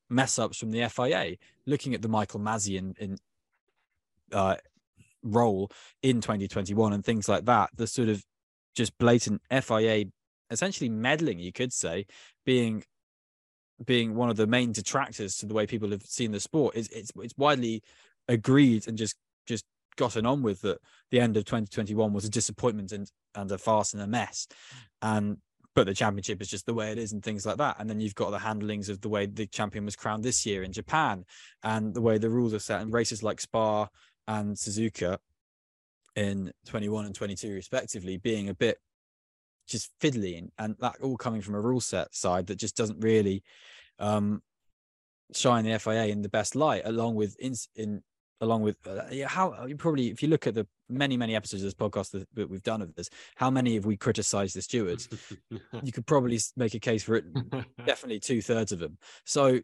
mess 0.09 0.39
ups 0.39 0.57
from 0.57 0.71
the 0.71 0.87
FIA. 0.87 1.35
Looking 1.65 1.93
at 1.93 2.01
the 2.01 2.07
Michael 2.07 2.39
Masi 2.39 2.77
in, 2.77 2.93
in 2.99 3.17
uh, 4.31 4.55
role 5.23 5.69
in 6.01 6.21
2021 6.21 6.93
and 6.93 7.03
things 7.03 7.27
like 7.27 7.45
that, 7.45 7.71
the 7.75 7.87
sort 7.87 8.07
of 8.07 8.23
just 8.75 8.97
blatant 8.99 9.41
FIA 9.51 10.05
essentially 10.49 10.89
meddling, 10.89 11.39
you 11.39 11.51
could 11.51 11.73
say, 11.73 12.05
being 12.45 12.83
being 13.83 14.15
one 14.15 14.29
of 14.29 14.37
the 14.37 14.47
main 14.47 14.71
detractors 14.71 15.35
to 15.37 15.45
the 15.45 15.53
way 15.53 15.65
people 15.65 15.89
have 15.89 16.03
seen 16.03 16.31
the 16.31 16.39
sport 16.39 16.75
is 16.75 16.87
it's 16.89 17.11
it's 17.17 17.33
widely 17.37 17.81
agreed 18.29 18.87
and 18.87 18.97
just 18.97 19.15
just 19.47 19.65
gotten 19.95 20.25
on 20.25 20.41
with 20.41 20.61
that 20.61 20.79
the 21.11 21.19
end 21.19 21.37
of 21.37 21.45
2021 21.45 22.13
was 22.13 22.25
a 22.25 22.29
disappointment 22.29 22.91
and 22.91 23.09
and 23.35 23.51
a 23.51 23.57
farce 23.57 23.93
and 23.93 24.01
a 24.01 24.07
mess. 24.07 24.47
And 25.01 25.37
but 25.75 25.87
the 25.87 25.93
championship 25.93 26.41
is 26.41 26.49
just 26.49 26.65
the 26.65 26.73
way 26.73 26.91
it 26.91 26.97
is 26.97 27.13
and 27.13 27.23
things 27.23 27.45
like 27.45 27.57
that. 27.57 27.77
And 27.79 27.89
then 27.89 27.99
you've 27.99 28.15
got 28.15 28.29
the 28.29 28.39
handlings 28.39 28.89
of 28.89 29.01
the 29.01 29.09
way 29.09 29.25
the 29.25 29.47
champion 29.47 29.85
was 29.85 29.95
crowned 29.95 30.23
this 30.23 30.45
year 30.45 30.63
in 30.63 30.71
Japan 30.71 31.25
and 31.63 31.93
the 31.93 32.01
way 32.01 32.17
the 32.17 32.29
rules 32.29 32.53
are 32.53 32.59
set 32.59 32.81
in 32.81 32.91
races 32.91 33.23
like 33.23 33.41
Spa 33.41 33.87
and 34.27 34.55
Suzuka 34.55 35.17
in 36.15 36.51
21 36.67 37.05
and 37.05 37.15
22 37.15 37.53
respectively 37.53 38.17
being 38.17 38.49
a 38.49 38.53
bit 38.53 38.77
just 39.67 39.89
fiddly 39.99 40.37
and, 40.37 40.51
and 40.59 40.75
that 40.79 40.95
all 41.01 41.17
coming 41.17 41.41
from 41.41 41.55
a 41.55 41.59
rule 41.59 41.81
set 41.81 42.13
side 42.13 42.45
that 42.47 42.59
just 42.59 42.77
doesn't 42.77 42.99
really 42.99 43.43
um 43.97 44.41
shine 45.33 45.65
the 45.65 45.79
FIA 45.79 46.05
in 46.07 46.21
the 46.21 46.29
best 46.29 46.55
light 46.55 46.83
along 46.85 47.15
with 47.15 47.35
in, 47.39 47.53
in 47.75 48.03
along 48.43 48.61
with 48.61 48.77
uh, 48.85 49.27
how 49.27 49.65
you 49.65 49.75
probably 49.75 50.09
if 50.09 50.21
you 50.21 50.29
look 50.29 50.45
at 50.45 50.53
the 50.53 50.67
many 50.89 51.17
many 51.17 51.35
episodes 51.35 51.63
of 51.63 51.67
this 51.67 51.73
podcast 51.73 52.11
that, 52.11 52.27
that 52.33 52.49
we've 52.49 52.63
done 52.63 52.81
of 52.81 52.93
this 52.95 53.09
how 53.35 53.49
many 53.49 53.75
have 53.75 53.85
we 53.85 53.97
criticized 53.97 54.55
the 54.55 54.61
stewards? 54.61 55.09
You 55.83 55.91
could 55.91 56.05
probably 56.05 56.39
make 56.55 56.75
a 56.75 56.79
case 56.79 57.03
for 57.03 57.15
it 57.15 57.25
definitely 57.85 58.19
two-thirds 58.19 58.71
of 58.71 58.79
them. 58.79 58.97
So 59.25 59.59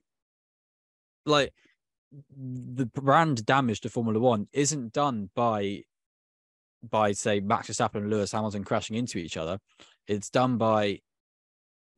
like 1.26 1.54
the 2.36 2.88
brand 2.88 3.46
damage 3.46 3.82
to 3.82 3.90
formula 3.90 4.20
one 4.20 4.48
isn't 4.52 4.94
done 4.94 5.30
by 5.36 5.84
by 6.82 7.12
say 7.12 7.40
max 7.40 7.70
verstappen 7.70 7.96
and 7.96 8.10
lewis 8.10 8.32
hamilton 8.32 8.64
crashing 8.64 8.96
into 8.96 9.18
each 9.18 9.38
other. 9.38 9.60
It's 10.08 10.30
done 10.30 10.58
by 10.58 11.00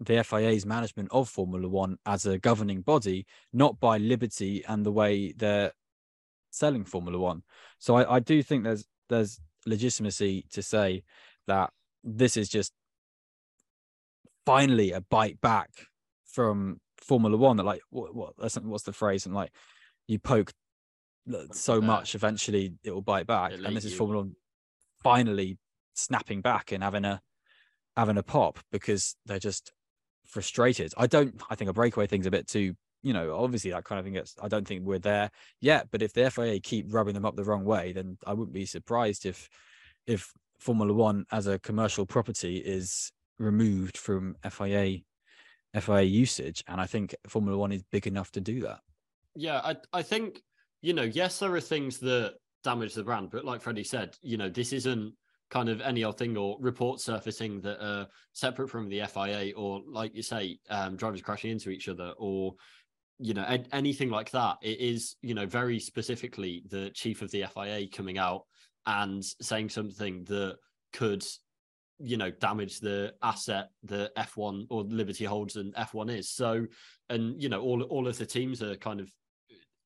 the 0.02 0.24
FIA's 0.24 0.66
management 0.66 1.10
of 1.12 1.30
Formula 1.30 1.68
One 1.68 1.98
as 2.06 2.26
a 2.26 2.40
governing 2.40 2.82
body, 2.82 3.26
not 3.54 3.80
by 3.80 4.00
Liberty 4.00 4.64
and 4.68 4.84
the 4.84 4.92
way 4.92 5.32
they're 5.38 5.72
selling 6.52 6.86
Formula 6.86 7.18
One. 7.18 7.42
So 7.80 7.96
I, 7.96 8.16
I 8.16 8.20
do 8.20 8.44
think 8.44 8.64
there's 8.64 8.86
there's 9.10 9.40
legitimacy 9.66 10.46
to 10.52 10.62
say 10.62 11.04
that 11.48 11.72
this 12.04 12.38
is 12.38 12.50
just 12.50 12.72
finally 14.46 14.92
a 14.92 15.02
bite 15.02 15.42
back 15.42 15.70
from 16.26 16.80
Formula 16.98 17.36
One. 17.38 17.58
That 17.58 17.66
like 17.66 17.82
what, 17.90 18.16
what 18.16 18.34
what's 18.64 18.84
the 18.84 18.94
phrase? 18.94 19.26
And 19.26 19.34
like 19.34 19.52
you 20.08 20.20
poke 20.20 20.52
so 21.52 21.82
much, 21.82 22.16
eventually 22.16 22.74
it 22.84 22.92
will 22.92 23.02
bite 23.02 23.28
back. 23.28 23.54
And 23.54 23.76
this 23.76 23.86
is 23.86 23.94
Formula 23.94 24.24
One 24.24 24.36
finally 25.04 25.58
snapping 25.94 26.42
back 26.42 26.72
and 26.72 26.84
having 26.84 27.06
a 27.06 27.22
having 27.98 28.18
a 28.18 28.24
pop 28.24 28.60
because 28.72 29.16
they're 29.26 29.40
just 29.40 29.72
frustrated. 30.26 30.94
I 30.98 31.08
don't. 31.08 31.42
I 31.50 31.56
think 31.56 31.70
a 31.70 31.74
breakaway 31.74 32.08
thing's 32.08 32.26
a 32.26 32.32
bit 32.32 32.48
too. 32.48 32.76
You 33.04 33.14
know, 33.14 33.36
obviously 33.36 33.72
that 33.72 33.84
kind 33.84 34.00
of 34.00 34.06
thing. 34.06 34.14
Gets, 34.14 34.36
I 34.42 34.48
don't 34.48 34.68
think 34.68 34.84
we're 34.84 35.00
there 35.00 35.32
yet. 35.60 35.88
But 35.92 36.02
if 36.02 36.14
the 36.14 36.30
FIA 36.30 36.60
keep 36.60 36.94
rubbing 36.94 37.14
them 37.14 37.26
up 37.26 37.36
the 37.36 37.44
wrong 37.44 37.66
way, 37.66 37.94
then 37.94 38.18
I 38.26 38.34
wouldn't 38.34 38.54
be 38.54 38.66
surprised 38.66 39.26
if 39.26 39.50
if 40.08 40.32
Formula 40.60 40.94
One 40.94 41.26
as 41.32 41.48
a 41.48 41.60
commercial 41.60 42.06
property 42.06 42.58
is 42.58 43.12
removed 43.40 43.98
from 43.98 44.36
FIA 44.50 45.00
FIA 45.80 46.02
usage. 46.02 46.64
And 46.68 46.80
I 46.80 46.86
think 46.86 47.16
Formula 47.28 47.58
One 47.58 47.72
is 47.72 47.84
big 47.92 48.08
enough 48.08 48.32
to 48.34 48.42
do 48.42 48.62
that. 48.62 48.80
Yeah, 49.36 49.62
I 49.64 49.76
I 49.94 50.02
think 50.02 50.42
you 50.82 50.94
know, 50.94 51.04
yes, 51.04 51.40
there 51.40 51.54
are 51.54 51.62
things 51.62 52.00
that 52.00 52.36
damage 52.64 52.94
the 52.94 53.04
brand, 53.04 53.30
but 53.32 53.46
like 53.46 53.62
Freddie 53.62 53.84
said, 53.84 54.16
you 54.22 54.38
know, 54.38 54.50
this 54.50 54.74
isn't 54.74 55.14
kind 55.50 55.70
of 55.70 55.82
any 55.82 56.04
old 56.04 56.18
thing 56.18 56.38
or 56.38 56.58
reports 56.60 57.04
surfacing 57.04 57.60
that 57.62 57.84
are 57.86 58.08
separate 58.34 58.70
from 58.70 58.88
the 58.88 59.02
FIA 59.06 59.52
or 59.56 59.82
like 59.86 60.16
you 60.16 60.24
say, 60.24 60.58
um, 60.70 60.96
drivers 60.96 61.22
crashing 61.22 61.52
into 61.52 61.70
each 61.70 61.90
other 61.90 62.14
or 62.18 62.56
you 63.22 63.34
know 63.34 63.46
anything 63.72 64.10
like 64.10 64.32
that. 64.32 64.58
It 64.62 64.80
is 64.80 65.16
you 65.22 65.34
know 65.34 65.46
very 65.46 65.80
specifically 65.80 66.64
the 66.70 66.90
chief 66.90 67.22
of 67.22 67.32
the 67.32 67.46
FIA 67.54 67.88
coming 67.88 68.18
out 68.18 68.46
and 68.86 69.24
saying 69.24 69.70
something 69.70 70.24
that 70.26 70.58
could 70.92 71.24
you 72.00 72.18
know 72.18 72.32
damage 72.32 72.80
the 72.80 73.14
asset 73.22 73.70
the 73.84 74.12
F1 74.18 74.66
or 74.70 74.84
Liberty 74.84 75.26
holds 75.26 75.56
and 75.56 75.74
F1 75.76 76.18
is. 76.18 76.30
So 76.30 76.66
and 77.10 77.42
you 77.42 77.50
know 77.50 77.62
all 77.62 77.84
all 77.84 78.08
of 78.08 78.18
the 78.18 78.26
teams 78.26 78.64
are 78.64 78.76
kind 78.76 79.00
of 79.00 79.10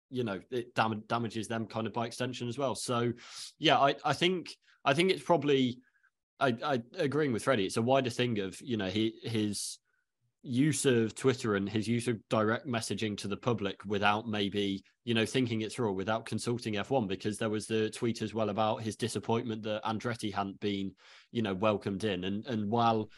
you 0.09 0.23
know 0.23 0.39
it 0.49 0.73
dam- 0.73 1.03
damages 1.07 1.47
them 1.47 1.65
kind 1.65 1.87
of 1.87 1.93
by 1.93 2.05
extension 2.05 2.47
as 2.47 2.57
well. 2.57 2.73
So 2.73 3.11
yeah, 3.59 3.77
I 3.77 3.95
I 4.05 4.13
think 4.13 4.55
I 4.85 4.93
think 4.93 5.11
it's 5.11 5.23
probably 5.23 5.79
I, 6.39 6.55
I 6.63 6.81
agreeing 6.97 7.33
with 7.33 7.43
Freddie. 7.43 7.65
It's 7.65 7.77
a 7.77 7.81
wider 7.81 8.09
thing 8.09 8.39
of 8.39 8.59
you 8.61 8.77
know 8.77 8.87
he 8.87 9.13
his 9.23 9.79
use 10.45 10.85
of 10.85 11.15
Twitter 11.15 11.55
and 11.55 11.67
his 11.67 11.87
use 11.87 12.07
of 12.07 12.17
direct 12.29 12.67
messaging 12.67 13.17
to 13.17 13.27
the 13.27 13.35
public 13.35 13.83
without 13.85 14.27
maybe 14.27 14.83
you 15.03 15.13
know 15.13 15.25
thinking 15.25 15.61
it 15.61 15.71
through 15.71 15.91
without 15.93 16.25
consulting 16.25 16.75
F1 16.75 17.07
because 17.07 17.37
there 17.37 17.49
was 17.49 17.65
the 17.65 17.89
tweet 17.89 18.21
as 18.21 18.33
well 18.33 18.49
about 18.49 18.81
his 18.81 18.95
disappointment 18.95 19.63
that 19.63 19.83
Andretti 19.83 20.31
hadn't 20.31 20.59
been 20.59 20.91
you 21.31 21.41
know 21.41 21.53
welcomed 21.53 22.03
in. 22.03 22.25
And 22.25 22.45
and 22.45 22.69
while 22.69 23.09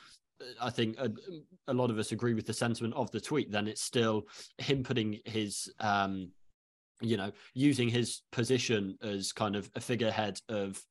uh, 0.42 0.46
I 0.66 0.70
think 0.70 0.98
a, 0.98 1.12
a 1.68 1.74
lot 1.74 1.92
of 1.92 2.00
us 2.00 2.14
agree 2.14 2.34
with 2.34 2.48
the 2.48 2.54
sentiment 2.54 2.94
of 2.94 3.12
the 3.12 3.22
tweet 3.22 3.52
then 3.52 3.68
it's 3.68 3.82
still 3.82 4.24
him 4.58 4.84
putting 4.84 5.20
his 5.26 5.72
um 5.80 6.32
you 7.02 7.18
know 7.18 7.32
using 7.54 7.90
his 7.90 8.22
position 8.32 8.98
as 9.02 9.34
kind 9.34 9.56
of 9.56 9.70
a 9.76 9.82
figurehead 9.82 10.40
of 10.50 10.82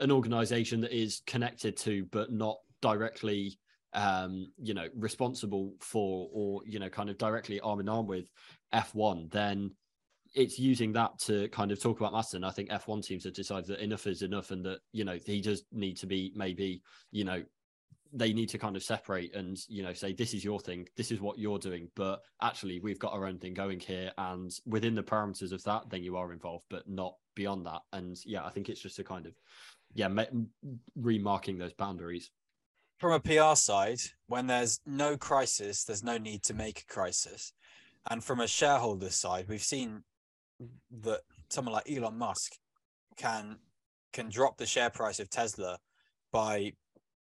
an 0.00 0.10
organization 0.10 0.80
that 0.80 0.92
is 0.92 1.22
connected 1.26 1.76
to 1.76 2.04
but 2.10 2.32
not 2.32 2.58
directly 2.82 3.58
um 3.96 4.52
you 4.62 4.74
know 4.74 4.86
responsible 4.94 5.74
for 5.80 6.28
or 6.32 6.60
you 6.66 6.78
know 6.78 6.88
kind 6.88 7.10
of 7.10 7.18
directly 7.18 7.58
arm 7.60 7.80
in 7.80 7.88
arm 7.88 8.06
with 8.06 8.26
f1 8.72 9.30
then 9.32 9.70
it's 10.36 10.58
using 10.58 10.92
that 10.92 11.18
to 11.18 11.48
kind 11.48 11.72
of 11.72 11.80
talk 11.80 11.98
about 11.98 12.12
Maston. 12.12 12.44
I 12.44 12.50
think 12.50 12.68
F1 12.68 13.02
teams 13.04 13.24
have 13.24 13.32
decided 13.32 13.66
that 13.68 13.80
enough 13.80 14.06
is 14.06 14.20
enough 14.20 14.50
and 14.50 14.62
that, 14.66 14.80
you 14.92 15.02
know, 15.02 15.18
he 15.24 15.40
does 15.40 15.64
need 15.72 15.96
to 15.96 16.06
be 16.06 16.30
maybe, 16.36 16.82
you 17.10 17.24
know, 17.24 17.42
they 18.12 18.34
need 18.34 18.50
to 18.50 18.58
kind 18.58 18.76
of 18.76 18.82
separate 18.82 19.34
and, 19.34 19.56
you 19.68 19.82
know, 19.82 19.94
say, 19.94 20.12
this 20.12 20.34
is 20.34 20.44
your 20.44 20.60
thing, 20.60 20.86
this 20.94 21.10
is 21.10 21.20
what 21.20 21.38
you're 21.38 21.58
doing. 21.58 21.88
But 21.96 22.20
actually, 22.42 22.80
we've 22.80 22.98
got 22.98 23.14
our 23.14 23.26
own 23.26 23.38
thing 23.38 23.54
going 23.54 23.80
here. 23.80 24.12
And 24.18 24.50
within 24.66 24.94
the 24.94 25.02
parameters 25.02 25.52
of 25.52 25.62
that, 25.64 25.88
then 25.88 26.02
you 26.02 26.16
are 26.18 26.32
involved, 26.32 26.66
but 26.68 26.86
not 26.86 27.14
beyond 27.34 27.64
that. 27.66 27.80
And 27.94 28.16
yeah, 28.26 28.44
I 28.44 28.50
think 28.50 28.68
it's 28.68 28.80
just 28.80 28.98
a 28.98 29.04
kind 29.04 29.26
of 29.26 29.34
yeah, 29.94 30.08
remarking 30.96 31.56
those 31.56 31.72
boundaries. 31.72 32.30
From 32.98 33.12
a 33.12 33.20
PR 33.20 33.54
side, 33.54 33.98
when 34.26 34.46
there's 34.46 34.80
no 34.86 35.16
crisis, 35.16 35.84
there's 35.84 36.04
no 36.04 36.16
need 36.16 36.42
to 36.44 36.54
make 36.54 36.80
a 36.80 36.92
crisis. 36.92 37.52
And 38.10 38.24
from 38.24 38.40
a 38.40 38.46
shareholder 38.46 39.10
side, 39.10 39.46
we've 39.48 39.62
seen 39.62 40.04
that 41.02 41.20
someone 41.50 41.74
like 41.74 41.90
Elon 41.90 42.16
Musk 42.16 42.52
can 43.16 43.58
can 44.12 44.30
drop 44.30 44.56
the 44.56 44.64
share 44.64 44.88
price 44.88 45.20
of 45.20 45.28
Tesla 45.28 45.78
by 46.32 46.72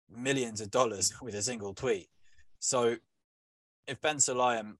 millions 0.09 0.59
of 0.59 0.71
dollars 0.71 1.13
with 1.21 1.35
a 1.35 1.41
single 1.41 1.73
tweet. 1.73 2.07
So 2.59 2.95
if 3.87 4.01
Ben 4.01 4.17
Sulayem, 4.17 4.77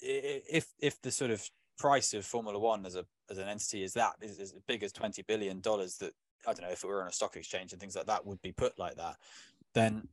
if 0.00 0.66
if 0.80 1.00
the 1.02 1.10
sort 1.10 1.30
of 1.30 1.48
price 1.78 2.14
of 2.14 2.26
Formula 2.26 2.58
One 2.58 2.84
as 2.84 2.96
a 2.96 3.04
as 3.30 3.38
an 3.38 3.48
entity 3.48 3.84
is 3.84 3.92
that 3.94 4.14
is, 4.20 4.38
is 4.38 4.52
as 4.52 4.62
big 4.66 4.82
as 4.82 4.92
twenty 4.92 5.22
billion 5.22 5.60
dollars 5.60 5.96
that 5.98 6.12
I 6.46 6.52
don't 6.52 6.62
know 6.62 6.72
if 6.72 6.82
it 6.82 6.86
were 6.86 7.02
on 7.02 7.08
a 7.08 7.12
stock 7.12 7.36
exchange 7.36 7.72
and 7.72 7.80
things 7.80 7.96
like 7.96 8.06
that 8.06 8.24
would 8.26 8.40
be 8.42 8.52
put 8.52 8.78
like 8.78 8.96
that, 8.96 9.16
then 9.74 10.08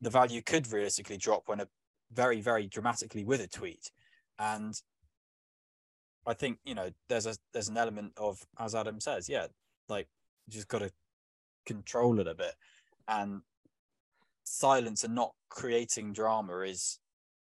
the 0.00 0.10
value 0.10 0.42
could 0.42 0.70
realistically 0.70 1.16
drop 1.16 1.44
when 1.46 1.60
a 1.60 1.68
very 2.12 2.40
very 2.40 2.66
dramatically 2.66 3.24
with 3.24 3.40
a 3.40 3.48
tweet, 3.48 3.90
and 4.38 4.80
I 6.26 6.34
think 6.34 6.58
you 6.64 6.74
know 6.74 6.90
there's 7.08 7.26
a 7.26 7.34
there's 7.52 7.68
an 7.68 7.76
element 7.76 8.12
of 8.16 8.44
as 8.58 8.74
Adam 8.74 9.00
says, 9.00 9.28
yeah, 9.28 9.46
like 9.88 10.08
you 10.46 10.52
just 10.52 10.68
got 10.68 10.80
to 10.80 10.90
control 11.64 12.20
it 12.20 12.28
a 12.28 12.34
bit, 12.34 12.54
and 13.08 13.42
silence 14.44 15.04
and 15.04 15.14
not 15.14 15.34
creating 15.48 16.12
drama 16.12 16.60
is 16.60 16.98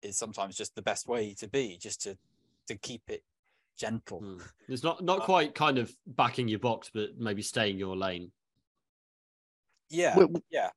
is 0.02 0.17
sometimes 0.17 0.57
just 0.57 0.75
the 0.75 0.83
best 0.83 1.09
way 1.09 1.35
to 1.35 1.49
be, 1.49 1.78
just 1.81 2.02
to 2.02 2.17
to 2.67 2.76
keep 2.76 3.02
it 3.09 3.23
gentle. 3.78 4.21
Mm. 4.21 4.43
It's 4.69 4.83
not 4.83 5.02
not 5.02 5.21
uh, 5.21 5.25
quite 5.25 5.55
kind 5.55 5.78
of 5.78 5.95
backing 6.07 6.49
your 6.49 6.59
box, 6.59 6.90
but 6.93 7.19
maybe 7.19 7.43
staying 7.43 7.78
your 7.78 7.97
lane. 7.97 8.31
Yeah, 9.90 10.17
well, 10.17 10.28
yeah. 10.50 10.71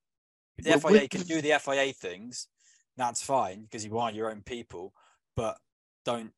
The 0.62 0.80
well, 0.84 0.94
FIA 0.94 1.08
can 1.08 1.22
do 1.22 1.42
the 1.42 1.60
FIA 1.60 1.94
things. 1.94 2.48
That's 2.98 3.24
fine 3.24 3.64
because 3.64 3.86
you 3.86 3.98
are 3.98 4.12
your 4.12 4.30
own 4.32 4.42
people, 4.42 4.94
but 5.36 5.58
don't 6.06 6.32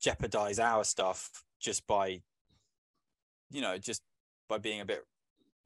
jeopardize 0.00 0.58
our 0.58 0.84
stuff 0.84 1.44
just 1.60 1.86
by, 1.86 2.22
you 3.50 3.60
know, 3.62 3.78
just 3.78 4.02
by 4.48 4.58
being 4.58 4.80
a 4.80 4.84
bit 4.84 5.04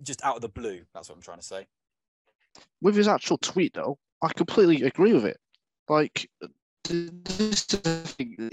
just 0.02 0.24
out 0.24 0.36
of 0.36 0.42
the 0.42 0.48
blue. 0.48 0.82
That's 0.94 1.08
what 1.08 1.16
I'm 1.16 1.22
trying 1.22 1.38
to 1.38 1.44
say. 1.44 1.66
With 2.80 2.96
his 2.96 3.08
actual 3.08 3.38
tweet, 3.38 3.74
though, 3.74 3.98
I 4.22 4.32
completely 4.32 4.82
agree 4.82 5.12
with 5.12 5.24
it. 5.24 5.38
Like 5.88 6.28
this 6.88 7.66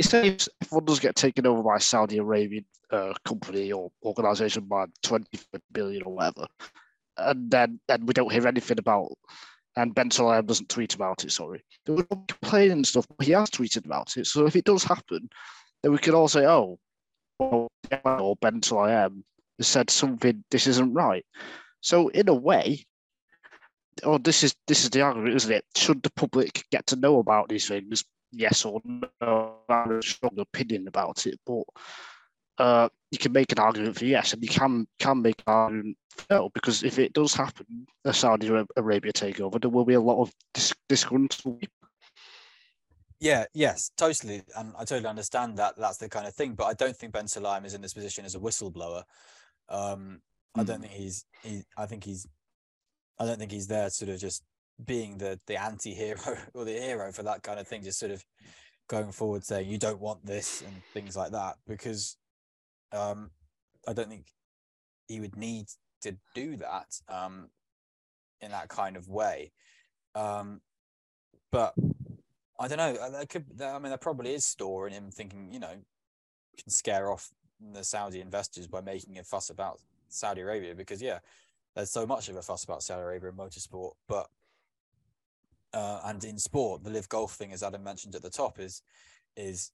say 0.02 0.28
if 0.28 0.72
one 0.72 0.86
does 0.86 1.00
get 1.00 1.16
taken 1.16 1.48
over 1.48 1.64
by 1.64 1.78
a 1.78 1.80
Saudi 1.80 2.18
Arabian 2.18 2.66
uh, 2.92 3.14
company 3.24 3.72
or 3.72 3.92
organization 4.04 4.64
by 4.66 4.86
20 5.04 5.26
billion 5.72 6.04
or 6.04 6.16
whatever, 6.16 6.48
and 7.18 7.50
then 7.52 7.80
then 7.88 8.06
we 8.06 8.14
don't 8.14 8.32
hear 8.32 8.48
anything 8.48 8.80
about, 8.80 9.12
and 9.76 9.96
Ben 9.96 10.10
Sulayem 10.10 10.46
doesn't 10.46 10.70
tweet 10.70 10.96
about 10.96 11.24
it, 11.24 11.32
sorry. 11.32 11.64
They 11.86 11.94
would 11.94 12.10
complain 12.10 12.72
and 12.72 12.88
stuff, 12.88 13.08
but 13.18 13.26
he 13.26 13.34
has 13.34 13.50
tweeted 13.50 13.86
about 13.86 14.18
it. 14.18 14.28
So 14.28 14.46
if 14.46 14.56
it 14.56 14.66
does 14.66 14.84
happen, 14.84 15.30
then 15.84 15.92
we 15.92 15.98
could 15.98 16.14
all 16.14 16.28
say, 16.28 16.46
oh, 16.46 16.80
well, 17.40 17.68
Ben 18.42 18.62
Sulayem 18.62 19.24
has 19.58 19.68
said 19.68 19.90
something, 19.90 20.44
this 20.52 20.68
isn't 20.68 20.94
right. 20.94 21.26
So 21.82 22.08
in 22.10 22.30
a 22.30 22.34
way, 22.34 22.86
oh, 24.04 24.18
this 24.18 24.44
is 24.44 24.56
this 24.68 24.84
is 24.84 24.90
the 24.90 25.02
argument, 25.02 25.36
isn't 25.36 25.52
it? 25.52 25.66
Should 25.76 26.04
the 26.04 26.12
public 26.12 26.66
get 26.72 26.88
to 26.88 26.96
know 26.96 27.20
about 27.20 27.50
these 27.50 27.68
things 27.68 28.04
yes 28.36 28.66
or 28.66 28.82
no. 28.86 29.56
I 29.70 29.74
have 29.82 29.92
a 29.92 30.02
strong 30.02 30.38
opinion 30.38 30.88
about 30.88 31.26
it, 31.26 31.40
but 31.46 31.64
uh, 32.58 32.90
you 33.16 33.20
can 33.20 33.32
make 33.32 33.54
an 33.54 33.60
argument 33.60 33.98
for 33.98 34.04
yes, 34.04 34.34
and 34.34 34.44
you 34.44 34.50
can 34.50 34.86
can 35.00 35.22
make 35.22 35.42
an 35.48 35.54
argument 35.54 35.98
for 36.10 36.26
no, 36.30 36.50
because 36.54 36.84
if 36.84 37.00
it 37.00 37.14
does 37.14 37.34
happen, 37.34 37.88
a 38.04 38.14
Saudi 38.14 38.50
Arabia 38.76 39.14
takeover, 39.14 39.60
there 39.60 39.70
will 39.70 39.86
be 39.86 39.94
a 39.94 40.02
lot 40.02 40.22
of 40.22 40.34
dis- 40.54 40.74
disgruntled. 40.90 41.64
Yeah, 43.22 43.46
yes, 43.54 43.92
totally, 43.96 44.42
and 44.58 44.74
I 44.78 44.84
totally 44.84 45.08
understand 45.08 45.58
that. 45.58 45.78
That's 45.78 45.98
the 45.98 46.10
kind 46.10 46.28
of 46.28 46.36
thing, 46.36 46.56
but 46.56 46.66
I 46.66 46.74
don't 46.74 46.96
think 46.96 47.14
Ben 47.14 47.26
Sulayem 47.26 47.66
is 47.66 47.74
in 47.74 47.82
this 47.82 47.94
position 47.94 48.26
as 48.26 48.36
a 48.36 48.40
whistleblower. 48.40 49.04
Um, 49.70 50.20
I 50.58 50.64
don't 50.64 50.82
think 50.82 50.92
he's 50.92 51.26
he. 51.42 51.64
I 51.78 51.86
think 51.86 52.04
he's. 52.04 52.28
I 53.18 53.26
don't 53.26 53.40
think 53.40 53.52
he's 53.52 53.68
there, 53.68 53.90
sort 53.90 54.12
of 54.12 54.20
just 54.20 54.44
being 54.86 55.18
the 55.18 55.40
the 55.48 55.56
anti-hero 55.56 56.20
or 56.54 56.66
the 56.66 56.74
hero 56.74 57.14
for 57.14 57.24
that 57.24 57.44
kind 57.44 57.62
of 57.62 57.68
thing. 57.68 57.82
Just 57.82 58.00
sort 58.00 58.12
of 58.12 58.26
going 58.90 59.14
forward 59.14 59.46
saying 59.46 59.70
you 59.70 59.78
don't 59.78 60.02
want 60.02 60.26
this 60.26 60.62
and 60.62 60.76
things 60.94 61.16
like 61.16 61.32
that 61.32 61.56
because 61.66 62.18
um, 62.96 63.32
I 63.88 63.94
don't 63.94 64.10
think 64.10 64.28
he 65.08 65.20
would 65.20 65.36
need 65.36 65.68
to 66.02 66.18
do 66.34 66.56
that 66.58 67.00
um, 67.10 67.50
in 68.42 68.52
that 68.52 68.70
kind 68.70 68.98
of 68.98 69.10
way. 69.10 69.52
Um, 70.16 70.62
but 71.52 71.74
I 72.60 72.68
don't 72.68 72.78
know. 72.78 73.12
There 73.12 73.26
could, 73.26 73.46
I 73.62 73.74
mean, 73.80 73.90
there 73.90 73.98
probably 73.98 74.34
is 74.34 74.46
store 74.46 74.88
in 74.88 74.94
him 74.94 75.12
thinking, 75.12 75.50
you 75.52 75.60
know, 75.60 75.76
can 76.58 76.70
scare 76.70 77.12
off 77.12 77.30
the 77.74 77.84
Saudi 77.84 78.22
investors 78.22 78.68
by 78.68 78.82
making 78.82 79.18
a 79.18 79.24
fuss 79.24 79.50
about 79.50 79.80
Saudi 80.08 80.42
Arabia 80.42 80.74
because, 80.76 81.02
yeah, 81.02 81.20
there's 81.76 81.92
so 81.92 82.06
much 82.06 82.30
of 82.30 82.36
a 82.38 82.42
fuss 82.42 82.64
about 82.64 82.84
Saudi 82.84 83.02
Arabia 83.02 83.30
in 83.30 83.36
motorsport, 83.36 83.92
but 84.08 84.28
uh, 85.74 86.00
and 86.06 86.24
in 86.24 86.40
sport, 86.40 86.84
the 86.84 86.90
LIV 86.90 87.10
Golf 87.10 87.34
thing, 87.34 87.52
as 87.52 87.62
Adam 87.62 87.84
mentioned 87.84 88.16
at 88.16 88.22
the 88.22 88.30
top, 88.30 88.60
is 88.60 88.82
is 89.36 89.72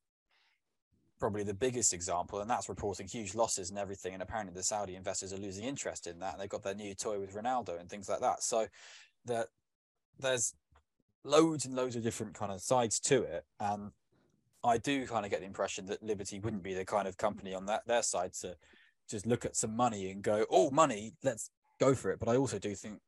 probably 1.21 1.43
the 1.43 1.53
biggest 1.53 1.93
example, 1.93 2.41
and 2.41 2.49
that's 2.49 2.67
reporting 2.67 3.07
huge 3.07 3.35
losses 3.35 3.69
and 3.69 3.79
everything. 3.79 4.13
And 4.13 4.21
apparently, 4.21 4.53
the 4.53 4.63
Saudi 4.63 4.95
investors 4.95 5.31
are 5.31 5.37
losing 5.37 5.63
interest 5.63 6.07
in 6.07 6.19
that, 6.19 6.33
and 6.33 6.41
they've 6.41 6.49
got 6.49 6.63
their 6.63 6.75
new 6.75 6.93
toy 6.93 7.19
with 7.19 7.33
Ronaldo 7.33 7.79
and 7.79 7.89
things 7.89 8.09
like 8.09 8.19
that. 8.19 8.43
So 8.43 8.67
that 9.25 9.47
there's 10.19 10.53
loads 11.23 11.65
and 11.65 11.75
loads 11.75 11.95
of 11.95 12.03
different 12.03 12.33
kind 12.33 12.51
of 12.51 12.59
sides 12.59 12.99
to 13.01 13.21
it, 13.23 13.45
and 13.61 13.91
I 14.63 14.77
do 14.79 15.05
kind 15.07 15.23
of 15.23 15.31
get 15.31 15.39
the 15.39 15.45
impression 15.45 15.85
that 15.85 16.03
Liberty 16.03 16.39
wouldn't 16.39 16.63
be 16.63 16.73
the 16.73 16.83
kind 16.83 17.07
of 17.07 17.15
company 17.15 17.53
on 17.53 17.67
that 17.67 17.87
their 17.87 18.03
side 18.03 18.33
to 18.41 18.57
just 19.09 19.25
look 19.25 19.45
at 19.45 19.55
some 19.55 19.75
money 19.77 20.11
and 20.11 20.21
go, 20.21 20.45
"Oh, 20.49 20.71
money, 20.71 21.13
let's 21.23 21.51
go 21.79 21.93
for 21.93 22.11
it." 22.11 22.19
But 22.19 22.29
I 22.29 22.35
also 22.35 22.59
do 22.59 22.75
think 22.75 22.99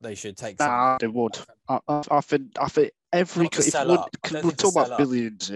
they 0.00 0.14
should 0.14 0.36
take. 0.36 0.60
Nah, 0.60 0.98
they 1.00 1.08
would. 1.08 1.38
I, 1.68 1.80
I, 1.88 2.20
think. 2.20 2.52
I 2.60 2.68
think 2.68 2.92
every. 3.12 3.46
If 3.46 3.74
we, 3.74 4.40
we're 4.42 4.50
talking 4.52 4.82
about 4.82 4.98
billions. 4.98 5.50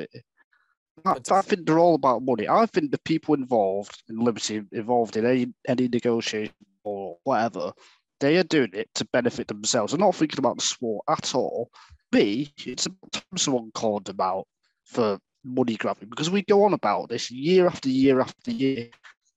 I, 1.04 1.42
think 1.42 1.66
they're 1.66 1.78
all 1.78 1.94
about 1.94 2.23
money. 2.23 2.49
I 2.49 2.66
think 2.66 2.90
the 2.90 3.00
people 3.00 3.35
involved 3.35 4.02
in 4.09 4.18
Liberty, 4.18 4.62
involved 4.73 5.16
in 5.16 5.26
any 5.26 5.52
any 5.66 5.88
negotiation 5.88 6.54
or 6.85 7.16
whatever, 7.25 7.73
they 8.20 8.37
are 8.37 8.44
doing 8.44 8.70
it 8.75 8.88
to 8.97 9.06
benefit 9.12 9.49
themselves. 9.49 9.92
They're 9.92 9.99
not 9.99 10.14
thinking 10.14 10.38
about 10.38 10.56
the 10.56 10.62
sport 10.62 11.04
at 11.09 11.35
all. 11.35 11.70
B, 12.12 12.52
it's 12.66 12.87
about 12.87 13.23
someone 13.37 13.70
called 13.73 14.04
them 14.04 14.20
out 14.20 14.47
for 14.85 15.18
money 15.44 15.76
grabbing 15.76 16.11
because 16.11 16.30
we 16.30 16.42
go 16.42 16.64
on 16.64 16.75
about 16.75 17.09
this 17.09 17.30
year 17.30 17.66
after 17.66 17.88
year 17.88 18.20
after 18.20 18.50
year, 18.50 18.88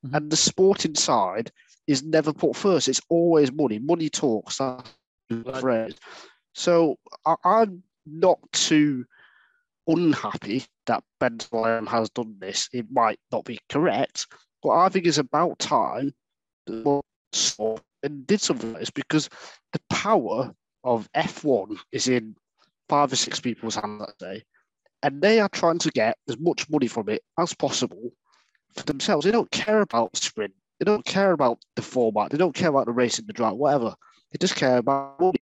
mm-hmm. 0.06 0.16
and 0.16 0.32
the 0.32 0.36
sporting 0.36 0.96
side 0.96 1.52
is 1.88 2.04
never 2.04 2.34
put 2.34 2.56
first. 2.56 2.88
It's 2.88 3.02
always 3.10 3.52
money. 3.52 3.80
Money 3.80 4.10
talks. 4.10 4.58
That's 4.58 5.60
phrase. 5.60 5.96
So 6.54 6.98
I, 7.26 7.36
I'm 7.44 7.84
not 8.06 8.40
too 8.52 9.06
unhappy 9.88 10.66
that 10.88 11.04
Ben 11.20 11.38
Sulayem 11.38 11.88
has 11.88 12.10
done 12.10 12.36
this. 12.40 12.70
It 12.74 12.86
might 12.92 13.20
not 13.32 13.46
be 13.46 13.60
correct, 13.70 14.28
but 14.62 14.72
I 14.72 14.90
think 14.90 15.06
it's 15.06 15.18
about 15.18 15.60
time 15.60 16.14
and 16.68 18.28
did 18.28 18.42
something 18.42 18.72
like 18.74 18.82
this 18.82 18.90
because 18.90 19.30
the 19.72 19.80
power 19.90 20.54
of 20.84 21.10
F1 21.14 21.78
is 21.92 22.08
in 22.08 22.36
five 22.90 23.12
or 23.12 23.16
six 23.16 23.40
people's 23.40 23.76
hands 23.76 24.06
that 24.06 24.18
day, 24.20 24.44
and 25.02 25.22
they 25.22 25.40
are 25.40 25.50
trying 25.50 25.80
to 25.80 25.90
get 25.92 26.18
as 26.28 26.38
much 26.38 26.70
money 26.70 26.88
from 26.88 27.10
it 27.10 27.24
as 27.40 27.54
possible 27.54 28.12
for 28.76 28.84
themselves. 28.84 29.26
They 29.26 29.32
don't 29.32 29.52
care 29.52 29.82
about 29.82 30.16
sprint. 30.18 30.54
They 30.80 30.86
don't 30.86 31.06
care 31.06 31.32
about 31.32 31.60
the 31.76 31.82
format. 31.82 32.32
They 32.32 32.38
don't 32.38 32.56
care 32.56 32.70
about 32.70 32.88
the 32.88 32.92
racing, 32.92 33.26
the 33.26 33.34
drive, 33.34 33.56
whatever. 33.56 33.96
They 34.32 34.38
just 34.40 34.56
care 34.56 34.78
about 34.78 35.20
money. 35.20 35.40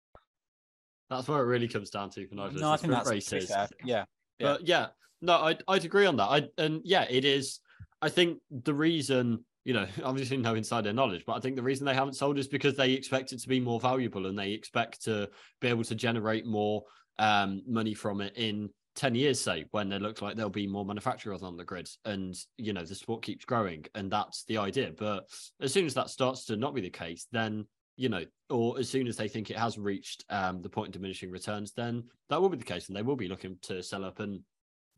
That's 1.08 1.26
where 1.26 1.40
it 1.40 1.46
really 1.46 1.68
comes 1.68 1.90
down 1.90 2.10
to. 2.10 2.28
No, 2.30 2.70
I 2.70 2.76
think 2.76 2.92
that's 2.92 3.08
races. 3.10 3.50
Yeah, 3.50 3.66
yeah. 3.84 4.04
But 4.38 4.68
yeah, 4.68 4.88
no, 5.20 5.38
I'd, 5.38 5.62
I'd 5.68 5.84
agree 5.84 6.06
on 6.06 6.16
that. 6.16 6.24
I 6.24 6.48
and 6.58 6.80
yeah, 6.84 7.06
it 7.08 7.24
is. 7.24 7.60
I 8.02 8.08
think 8.08 8.38
the 8.50 8.74
reason, 8.74 9.44
you 9.64 9.74
know, 9.74 9.86
obviously 10.04 10.36
no 10.36 10.54
insider 10.54 10.92
knowledge, 10.92 11.24
but 11.26 11.34
I 11.34 11.40
think 11.40 11.56
the 11.56 11.62
reason 11.62 11.86
they 11.86 11.94
haven't 11.94 12.14
sold 12.14 12.38
is 12.38 12.48
because 12.48 12.76
they 12.76 12.92
expect 12.92 13.32
it 13.32 13.40
to 13.40 13.48
be 13.48 13.60
more 13.60 13.80
valuable 13.80 14.26
and 14.26 14.38
they 14.38 14.52
expect 14.52 15.04
to 15.04 15.28
be 15.60 15.68
able 15.68 15.84
to 15.84 15.94
generate 15.94 16.46
more 16.46 16.82
um, 17.18 17.62
money 17.66 17.94
from 17.94 18.20
it 18.20 18.32
in 18.36 18.70
10 18.96 19.14
years, 19.14 19.40
say, 19.40 19.66
when 19.70 19.92
it 19.92 20.02
looks 20.02 20.22
like 20.22 20.36
there'll 20.36 20.50
be 20.50 20.66
more 20.66 20.84
manufacturers 20.84 21.42
on 21.42 21.56
the 21.56 21.64
grid 21.64 21.88
and, 22.04 22.34
you 22.56 22.72
know, 22.72 22.84
the 22.84 22.94
sport 22.94 23.22
keeps 23.22 23.44
growing. 23.44 23.84
And 23.94 24.10
that's 24.10 24.44
the 24.44 24.58
idea. 24.58 24.92
But 24.98 25.28
as 25.60 25.72
soon 25.72 25.86
as 25.86 25.94
that 25.94 26.10
starts 26.10 26.46
to 26.46 26.56
not 26.56 26.74
be 26.74 26.80
the 26.80 26.90
case, 26.90 27.26
then 27.30 27.66
you 28.00 28.08
know, 28.08 28.24
or 28.48 28.78
as 28.78 28.88
soon 28.88 29.06
as 29.06 29.18
they 29.18 29.28
think 29.28 29.50
it 29.50 29.58
has 29.58 29.76
reached 29.76 30.24
um, 30.30 30.62
the 30.62 30.70
point 30.70 30.88
of 30.88 30.92
diminishing 30.94 31.30
returns, 31.30 31.72
then 31.72 32.02
that 32.30 32.40
will 32.40 32.48
be 32.48 32.56
the 32.56 32.64
case, 32.64 32.88
and 32.88 32.96
they 32.96 33.02
will 33.02 33.14
be 33.14 33.28
looking 33.28 33.58
to 33.60 33.82
sell 33.82 34.06
up. 34.06 34.20
And 34.20 34.40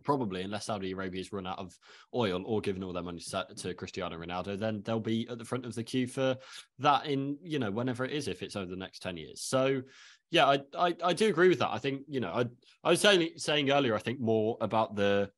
probably, 0.05 0.42
unless 0.42 0.66
Saudi 0.66 0.92
Arabia's 0.92 1.33
run 1.33 1.46
out 1.46 1.59
of 1.59 1.76
oil 2.14 2.42
or 2.44 2.61
given 2.61 2.83
all 2.83 2.92
their 2.92 3.02
money 3.02 3.20
to, 3.20 3.74
Cristiano 3.74 4.18
Ronaldo, 4.18 4.59
then 4.59 4.83
they'll 4.85 5.00
be 5.00 5.26
at 5.28 5.38
the 5.38 5.44
front 5.44 5.66
of 5.66 5.74
the 5.74 5.85
queue 5.85 6.07
for 6.07 6.37
that 6.78 7.07
in 7.07 7.38
you 7.42 7.59
know 7.59 7.70
whenever 7.70 8.05
it 8.05 8.12
is, 8.12 8.28
if 8.28 8.42
it's 8.42 8.57
over 8.57 8.70
the 8.70 8.76
next 8.76 9.00
ten 9.00 9.16
years. 9.16 9.42
So, 9.42 9.83
yeah, 10.31 10.46
I 10.46 10.61
I, 10.76 10.96
I 11.05 11.12
do 11.12 11.28
agree 11.28 11.48
with 11.48 11.61
that. 11.61 11.70
I 11.72 11.78
think 11.78 12.02
you 12.09 12.20
know 12.20 12.33
I 12.33 12.44
I 12.85 12.90
was 12.90 13.00
saying 13.00 13.31
saying 13.37 13.70
earlier, 13.70 13.94
I 13.94 14.00
think 14.00 14.20
more 14.20 14.57
about 14.61 14.96
the 14.96 15.31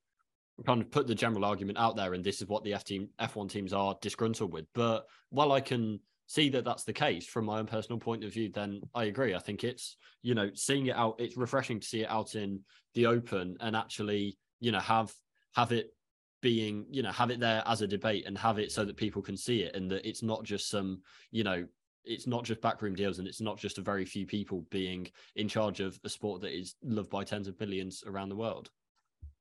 kind 0.67 0.81
of 0.81 0.91
put 0.91 1.07
the 1.07 1.15
general 1.15 1.45
argument 1.45 1.79
out 1.79 1.97
there, 1.97 2.15
and 2.15 2.25
this 2.25 2.41
is 2.41 2.49
what 2.49 2.65
the 2.65 2.75
F 2.75 2.85
team 2.85 3.09
F1 3.21 3.51
teams 3.51 3.73
are 3.73 3.97
disgruntled 4.01 4.53
with. 4.53 4.67
But 4.75 5.07
while 5.31 5.53
I 5.53 5.61
can 5.61 6.01
see 6.27 6.49
that 6.51 6.65
that's 6.65 6.85
the 6.85 6.93
case 6.93 7.27
from 7.27 7.45
my 7.45 7.59
own 7.59 7.67
personal 7.67 7.99
point 7.99 8.25
of 8.25 8.33
view, 8.33 8.51
then 8.51 8.81
I 8.95 9.05
agree. 9.05 9.35
I 9.35 9.39
think 9.39 9.65
it's, 9.65 9.97
you 10.23 10.35
know, 10.35 10.51
seeing 10.55 10.87
it 10.87 10.97
out, 10.97 11.17
it's 11.19 11.37
refreshing 11.37 11.81
to 11.81 11.87
see 11.87 12.03
it 12.03 12.11
out 12.11 12.35
in 12.35 12.61
the 12.95 13.07
open 13.07 13.57
and 13.61 13.77
actually, 13.77 14.39
you 14.65 14.73
know, 14.73 14.81
have 14.81 15.13
have 15.55 15.73
it 15.73 15.95
being, 16.41 16.87
you 16.91 17.03
know, 17.03 17.13
have 17.13 17.31
it 17.31 17.41
there 17.41 17.63
as 17.67 17.83
a 17.83 17.87
debate 17.87 18.25
and 18.27 18.37
have 18.37 18.59
it 18.59 18.73
so 18.73 18.85
that 18.85 18.97
people 18.97 19.23
can 19.23 19.37
see 19.37 19.61
it 19.61 19.75
and 19.77 19.91
that 19.91 20.07
it's 20.09 20.23
not 20.23 20.43
just 20.43 20.69
some, 20.69 21.01
you 21.31 21.45
know, 21.45 21.67
it's 22.05 22.27
not 22.27 22.45
just 22.45 22.61
backroom 22.61 22.95
deals 22.95 23.19
and 23.19 23.27
it's 23.29 23.41
not 23.41 23.59
just 23.59 23.79
a 23.79 23.83
very 23.83 24.05
few 24.05 24.27
people 24.27 24.67
being 24.71 25.07
in 25.37 25.49
charge 25.49 25.81
of 25.81 25.99
a 26.05 26.09
sport 26.09 26.41
that 26.43 26.57
is 26.57 26.75
loved 26.83 27.11
by 27.11 27.25
tens 27.25 27.49
of 27.49 27.59
billions 27.59 28.03
around 28.07 28.29
the 28.29 28.37
world. 28.37 28.71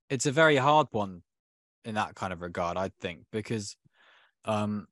It's 0.09 0.25
a 0.25 0.31
very 0.31 0.57
hard 0.57 0.87
one 0.91 1.23
in 1.85 1.95
that 1.95 2.15
kind 2.15 2.31
of 2.31 2.41
regard, 2.41 2.77
I 2.77 2.91
think, 3.01 3.23
because 3.31 3.75
um 4.45 4.87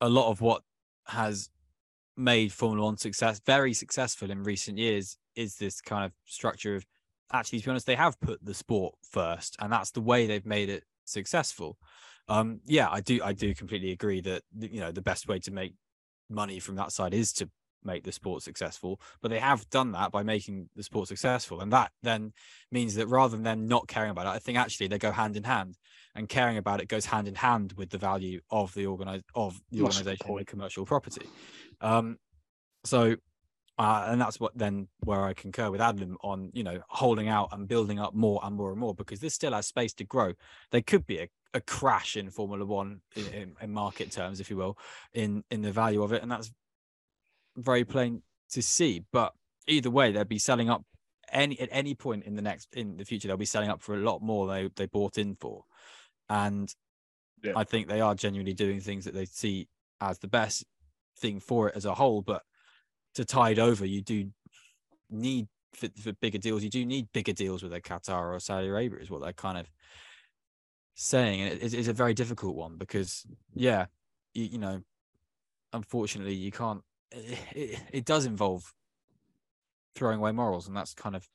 a 0.00 0.08
lot 0.08 0.30
of 0.30 0.40
what 0.40 0.62
has 1.06 1.50
made 2.16 2.52
Formula 2.52 2.86
One 2.86 2.96
success 2.96 3.40
very 3.44 3.74
successful 3.74 4.30
in 4.30 4.42
recent 4.42 4.78
years 4.78 5.16
is 5.36 5.56
this 5.56 5.80
kind 5.80 6.04
of 6.04 6.12
structure 6.24 6.74
of 6.74 6.84
actually, 7.32 7.60
to 7.60 7.64
be 7.66 7.70
honest, 7.70 7.86
they 7.86 7.94
have 7.94 8.20
put 8.20 8.44
the 8.44 8.54
sport 8.54 8.94
first, 9.02 9.56
and 9.60 9.72
that's 9.72 9.90
the 9.90 10.00
way 10.00 10.26
they've 10.26 10.46
made 10.46 10.68
it 10.68 10.84
successful. 11.04 11.78
Um, 12.28 12.60
yeah, 12.66 12.88
I 12.90 13.00
do, 13.00 13.20
I 13.22 13.32
do 13.32 13.54
completely 13.54 13.90
agree 13.92 14.20
that 14.22 14.42
you 14.58 14.80
know 14.80 14.92
the 14.92 15.02
best 15.02 15.28
way 15.28 15.38
to 15.40 15.50
make 15.50 15.74
money 16.28 16.60
from 16.60 16.76
that 16.76 16.92
side 16.92 17.12
is 17.12 17.32
to 17.34 17.50
make 17.84 18.04
the 18.04 18.12
sport 18.12 18.42
successful 18.42 19.00
but 19.22 19.30
they 19.30 19.38
have 19.38 19.68
done 19.70 19.92
that 19.92 20.10
by 20.10 20.22
making 20.22 20.68
the 20.76 20.82
sport 20.82 21.08
successful 21.08 21.60
and 21.60 21.72
that 21.72 21.90
then 22.02 22.32
means 22.70 22.94
that 22.94 23.06
rather 23.06 23.36
than 23.36 23.42
them 23.42 23.66
not 23.66 23.88
caring 23.88 24.10
about 24.10 24.26
it 24.26 24.30
i 24.30 24.38
think 24.38 24.58
actually 24.58 24.86
they 24.86 24.98
go 24.98 25.10
hand 25.10 25.36
in 25.36 25.44
hand 25.44 25.76
and 26.14 26.28
caring 26.28 26.56
about 26.56 26.80
it 26.80 26.88
goes 26.88 27.06
hand 27.06 27.26
in 27.26 27.34
hand 27.34 27.72
with 27.76 27.90
the 27.90 27.98
value 27.98 28.40
of 28.50 28.72
the 28.74 28.86
organize 28.86 29.22
of 29.34 29.60
the 29.70 29.80
organization 29.80 30.36
the 30.36 30.44
commercial 30.44 30.84
property 30.84 31.26
um 31.80 32.16
so 32.84 33.16
uh, 33.80 34.08
and 34.08 34.20
that's 34.20 34.38
what 34.38 34.52
then 34.54 34.88
where 35.04 35.24
I 35.24 35.32
concur 35.32 35.70
with 35.70 35.80
Adam 35.80 36.18
on 36.22 36.50
you 36.52 36.62
know 36.62 36.82
holding 36.88 37.28
out 37.28 37.48
and 37.52 37.66
building 37.66 37.98
up 37.98 38.14
more 38.14 38.38
and 38.42 38.54
more 38.54 38.70
and 38.72 38.78
more 38.78 38.94
because 38.94 39.20
this 39.20 39.32
still 39.32 39.54
has 39.54 39.66
space 39.66 39.94
to 39.94 40.04
grow. 40.04 40.34
There 40.70 40.82
could 40.82 41.06
be 41.06 41.18
a, 41.20 41.28
a 41.54 41.62
crash 41.62 42.14
in 42.14 42.28
Formula 42.28 42.66
One 42.66 43.00
in, 43.16 43.26
in, 43.28 43.52
in, 43.58 43.72
market 43.72 44.12
terms, 44.12 44.38
if 44.38 44.50
you 44.50 44.58
will, 44.58 44.76
in 45.14 45.44
in 45.50 45.62
the 45.62 45.72
value 45.72 46.02
of 46.02 46.12
it, 46.12 46.22
and 46.22 46.30
that's 46.30 46.52
very 47.56 47.86
plain 47.86 48.20
to 48.50 48.60
see. 48.60 49.02
But 49.12 49.32
either 49.66 49.88
way, 49.88 50.12
they'll 50.12 50.24
be 50.24 50.38
selling 50.38 50.68
up 50.68 50.84
any 51.32 51.58
at 51.58 51.70
any 51.72 51.94
point 51.94 52.24
in 52.24 52.36
the 52.36 52.42
next 52.42 52.68
in 52.74 52.98
the 52.98 53.06
future. 53.06 53.28
They'll 53.28 53.38
be 53.38 53.46
selling 53.46 53.70
up 53.70 53.80
for 53.80 53.94
a 53.94 54.02
lot 54.02 54.20
more 54.20 54.46
they 54.46 54.68
they 54.76 54.86
bought 54.88 55.16
in 55.16 55.36
for, 55.36 55.64
and 56.28 56.70
yeah. 57.42 57.54
I 57.56 57.64
think 57.64 57.88
they 57.88 58.02
are 58.02 58.14
genuinely 58.14 58.52
doing 58.52 58.80
things 58.80 59.06
that 59.06 59.14
they 59.14 59.24
see 59.24 59.68
as 60.02 60.18
the 60.18 60.28
best 60.28 60.66
thing 61.16 61.40
for 61.40 61.70
it 61.70 61.76
as 61.76 61.86
a 61.86 61.94
whole. 61.94 62.20
But 62.20 62.42
to 63.14 63.24
tide 63.24 63.58
over, 63.58 63.84
you 63.86 64.02
do 64.02 64.30
need 65.10 65.48
for, 65.74 65.88
for 66.00 66.12
bigger 66.14 66.38
deals. 66.38 66.62
You 66.62 66.70
do 66.70 66.84
need 66.84 67.08
bigger 67.12 67.32
deals 67.32 67.62
with 67.62 67.72
a 67.72 67.80
Qatar 67.80 68.34
or 68.34 68.40
Saudi 68.40 68.68
Arabia. 68.68 68.98
Is 69.00 69.10
what 69.10 69.22
they're 69.22 69.32
kind 69.32 69.58
of 69.58 69.70
saying, 70.94 71.40
and 71.40 71.62
it 71.62 71.74
is 71.74 71.88
a 71.88 71.92
very 71.92 72.14
difficult 72.14 72.56
one 72.56 72.76
because, 72.76 73.26
yeah, 73.54 73.86
you, 74.34 74.44
you 74.44 74.58
know, 74.58 74.82
unfortunately, 75.72 76.34
you 76.34 76.50
can't. 76.50 76.82
It, 77.12 77.38
it, 77.54 77.80
it 77.92 78.04
does 78.04 78.24
involve 78.26 78.72
throwing 79.94 80.18
away 80.18 80.32
morals, 80.32 80.68
and 80.68 80.76
that's 80.76 80.94
kind 80.94 81.16
of 81.16 81.28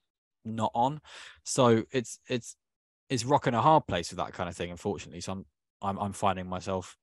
not 0.43 0.71
on. 0.73 1.01
So 1.43 1.83
it's 1.91 2.19
it's 2.29 2.55
it's 3.09 3.25
rocking 3.25 3.53
a 3.53 3.61
hard 3.61 3.87
place 3.87 4.11
with 4.11 4.17
that 4.17 4.33
kind 4.33 4.49
of 4.49 4.55
thing. 4.55 4.71
Unfortunately, 4.71 5.21
so 5.21 5.33
I'm 5.33 5.45
I'm 5.81 5.97
I'm 5.97 6.13
finding 6.13 6.47
myself 6.47 6.97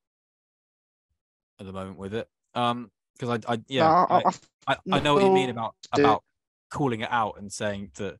at 1.60 1.66
the 1.66 1.72
moment 1.72 1.98
with 1.98 2.14
it. 2.14 2.28
Um, 2.54 2.90
because 3.18 3.40
I 3.46 3.52
I 3.52 3.60
yeah 3.68 3.88
No, 3.88 4.06
I- 4.08 4.18
I, 4.26 4.32
I- 4.66 4.76
I, 4.92 5.00
know 5.00 5.14
what 5.14 5.24
you 5.24 5.30
mean 5.32 5.46
no, 5.46 5.52
about 5.52 5.74
about 5.92 6.24
calling 6.70 7.00
it 7.00 7.10
out 7.10 7.38
and 7.38 7.52
saying 7.52 7.90
that 7.96 8.18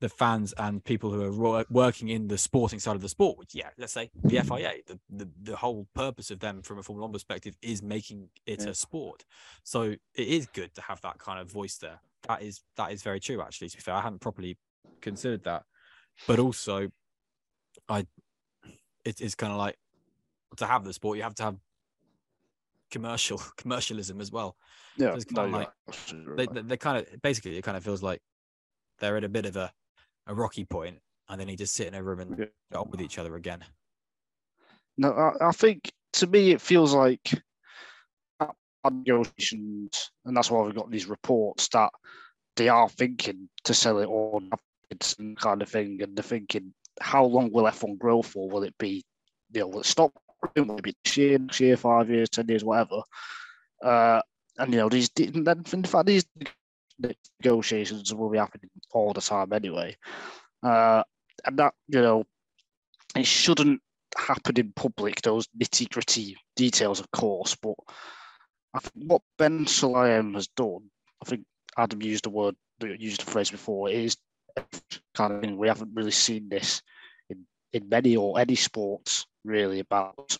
the 0.00 0.08
fans 0.08 0.52
and 0.58 0.84
people 0.84 1.10
who 1.12 1.22
are 1.22 1.30
ro- 1.30 1.64
working 1.70 2.08
in 2.08 2.28
the 2.28 2.36
sporting 2.36 2.78
side 2.78 2.96
of 2.96 3.00
the 3.00 3.08
sport, 3.08 3.38
which 3.38 3.54
yeah, 3.54 3.70
let's 3.78 3.92
say 3.92 4.10
the 4.22 4.40
FIA, 4.42 4.72
the, 4.86 4.98
the 5.08 5.28
the 5.42 5.56
whole 5.56 5.86
purpose 5.94 6.30
of 6.30 6.40
them 6.40 6.62
from 6.62 6.78
a 6.78 6.82
Formula 6.82 7.06
One 7.06 7.12
perspective 7.12 7.56
is 7.62 7.82
making 7.82 8.28
it 8.46 8.62
Yeah. 8.62 8.70
a 8.70 8.74
sport. 8.74 9.24
So 9.62 9.82
it 9.82 10.00
is 10.14 10.46
good 10.46 10.74
to 10.74 10.82
have 10.82 11.00
that 11.02 11.18
kind 11.18 11.40
of 11.40 11.50
voice 11.50 11.78
there. 11.78 12.00
That 12.28 12.42
is 12.42 12.62
that 12.76 12.92
is 12.92 13.02
very 13.02 13.20
true. 13.20 13.40
Actually, 13.40 13.70
to 13.70 13.76
be 13.76 13.82
fair, 13.82 13.94
I 13.94 14.00
hadn't 14.00 14.20
properly 14.20 14.58
considered 15.00 15.44
that, 15.44 15.64
but 16.26 16.38
also, 16.38 16.90
I 17.88 18.06
it 19.04 19.20
is 19.20 19.34
kind 19.34 19.52
of 19.52 19.58
like 19.58 19.78
to 20.56 20.66
have 20.66 20.84
the 20.84 20.92
sport, 20.92 21.16
you 21.16 21.22
have 21.22 21.34
to 21.36 21.42
have 21.44 21.56
commercial 22.94 23.38
commercialism 23.56 24.20
as 24.20 24.30
well 24.30 24.56
Yeah, 24.96 25.16
no, 25.30 25.42
oh, 25.42 25.44
you're 25.46 25.58
like- 25.58 25.70
they, 26.36 26.46
right. 26.46 26.54
they, 26.54 26.62
they 26.62 26.76
kind 26.76 26.98
of 26.98 27.22
basically 27.22 27.58
it 27.58 27.62
kind 27.62 27.76
of 27.76 27.84
feels 27.84 28.02
like 28.02 28.20
they're 29.00 29.16
at 29.16 29.24
a 29.24 29.28
bit 29.28 29.46
of 29.46 29.56
a, 29.56 29.70
a 30.26 30.34
rocky 30.34 30.64
point 30.64 30.98
and 31.28 31.40
they 31.40 31.44
need 31.44 31.58
to 31.58 31.66
sit 31.66 31.88
in 31.88 31.94
a 31.94 32.02
room 32.02 32.20
and 32.20 32.30
Yeah. 32.38 32.44
get 32.70 32.78
on 32.78 32.90
with 32.90 33.00
each 33.00 33.18
other 33.18 33.34
again. 33.36 33.64
No, 34.96 35.12
I, 35.12 35.48
I 35.48 35.52
think 35.52 35.90
to 36.14 36.26
me 36.26 36.52
it 36.52 36.60
feels 36.60 36.94
like 36.94 37.42
negotiations, 38.90 40.10
and 40.24 40.36
that's 40.36 40.50
why 40.50 40.62
we've 40.62 40.74
got 40.74 40.90
these 40.90 41.06
reports 41.06 41.68
that 41.68 41.90
they 42.56 42.68
are 42.68 42.88
thinking 42.88 43.48
to 43.64 43.74
sell 43.74 43.98
it 43.98 44.06
on 44.06 44.50
it's 44.90 45.16
kind 45.38 45.62
of 45.62 45.68
thing, 45.68 46.00
and 46.02 46.14
they're 46.16 46.22
thinking 46.22 46.72
how 47.00 47.24
long 47.24 47.50
will 47.50 47.64
F1 47.64 47.98
grow 47.98 48.22
for? 48.22 48.48
Will 48.48 48.62
it 48.62 48.76
be, 48.78 49.02
you 49.52 49.60
know, 49.60 49.68
will 49.68 49.80
it 49.80 49.86
stop? 49.86 50.12
It 50.54 50.82
be 50.82 50.94
this 51.04 51.16
year, 51.16 51.38
next 51.38 51.60
year, 51.60 51.76
five 51.76 52.10
years, 52.10 52.28
ten 52.28 52.46
years, 52.48 52.64
whatever? 52.64 53.02
Uh, 53.82 54.20
and 54.58 54.72
you 54.72 54.78
know, 54.78 54.88
these 54.88 55.10
then 55.14 55.64
in 55.72 55.84
fact 55.84 56.06
these 56.06 56.24
negotiations 57.42 58.14
will 58.14 58.30
be 58.30 58.38
happening 58.38 58.70
all 58.92 59.12
the 59.12 59.20
time 59.20 59.52
anyway. 59.52 59.96
Uh, 60.62 61.02
and 61.44 61.58
that 61.58 61.74
you 61.88 62.00
know, 62.00 62.24
it 63.16 63.26
shouldn't 63.26 63.80
happen 64.16 64.58
in 64.58 64.72
public, 64.74 65.20
those 65.22 65.48
nitty 65.58 65.88
gritty 65.90 66.36
details, 66.56 67.00
of 67.00 67.10
course. 67.10 67.54
But 67.56 67.74
I 68.74 68.80
think 68.80 69.10
what 69.10 69.22
Ben 69.38 69.64
Sulayem 69.66 70.34
has 70.34 70.48
done, 70.48 70.90
I 71.22 71.28
think 71.28 71.44
Adam 71.76 72.02
used 72.02 72.24
the 72.24 72.30
word, 72.30 72.54
used 72.82 73.24
the 73.24 73.30
phrase 73.30 73.50
before, 73.50 73.90
is 73.90 74.16
kind 75.14 75.32
of 75.32 75.40
thing. 75.40 75.56
We 75.56 75.68
haven't 75.68 75.94
really 75.94 76.12
seen 76.12 76.48
this 76.48 76.82
in, 77.28 77.44
in 77.72 77.88
many 77.88 78.16
or 78.16 78.38
any 78.38 78.54
sports 78.54 79.26
really 79.44 79.80
about 79.80 80.38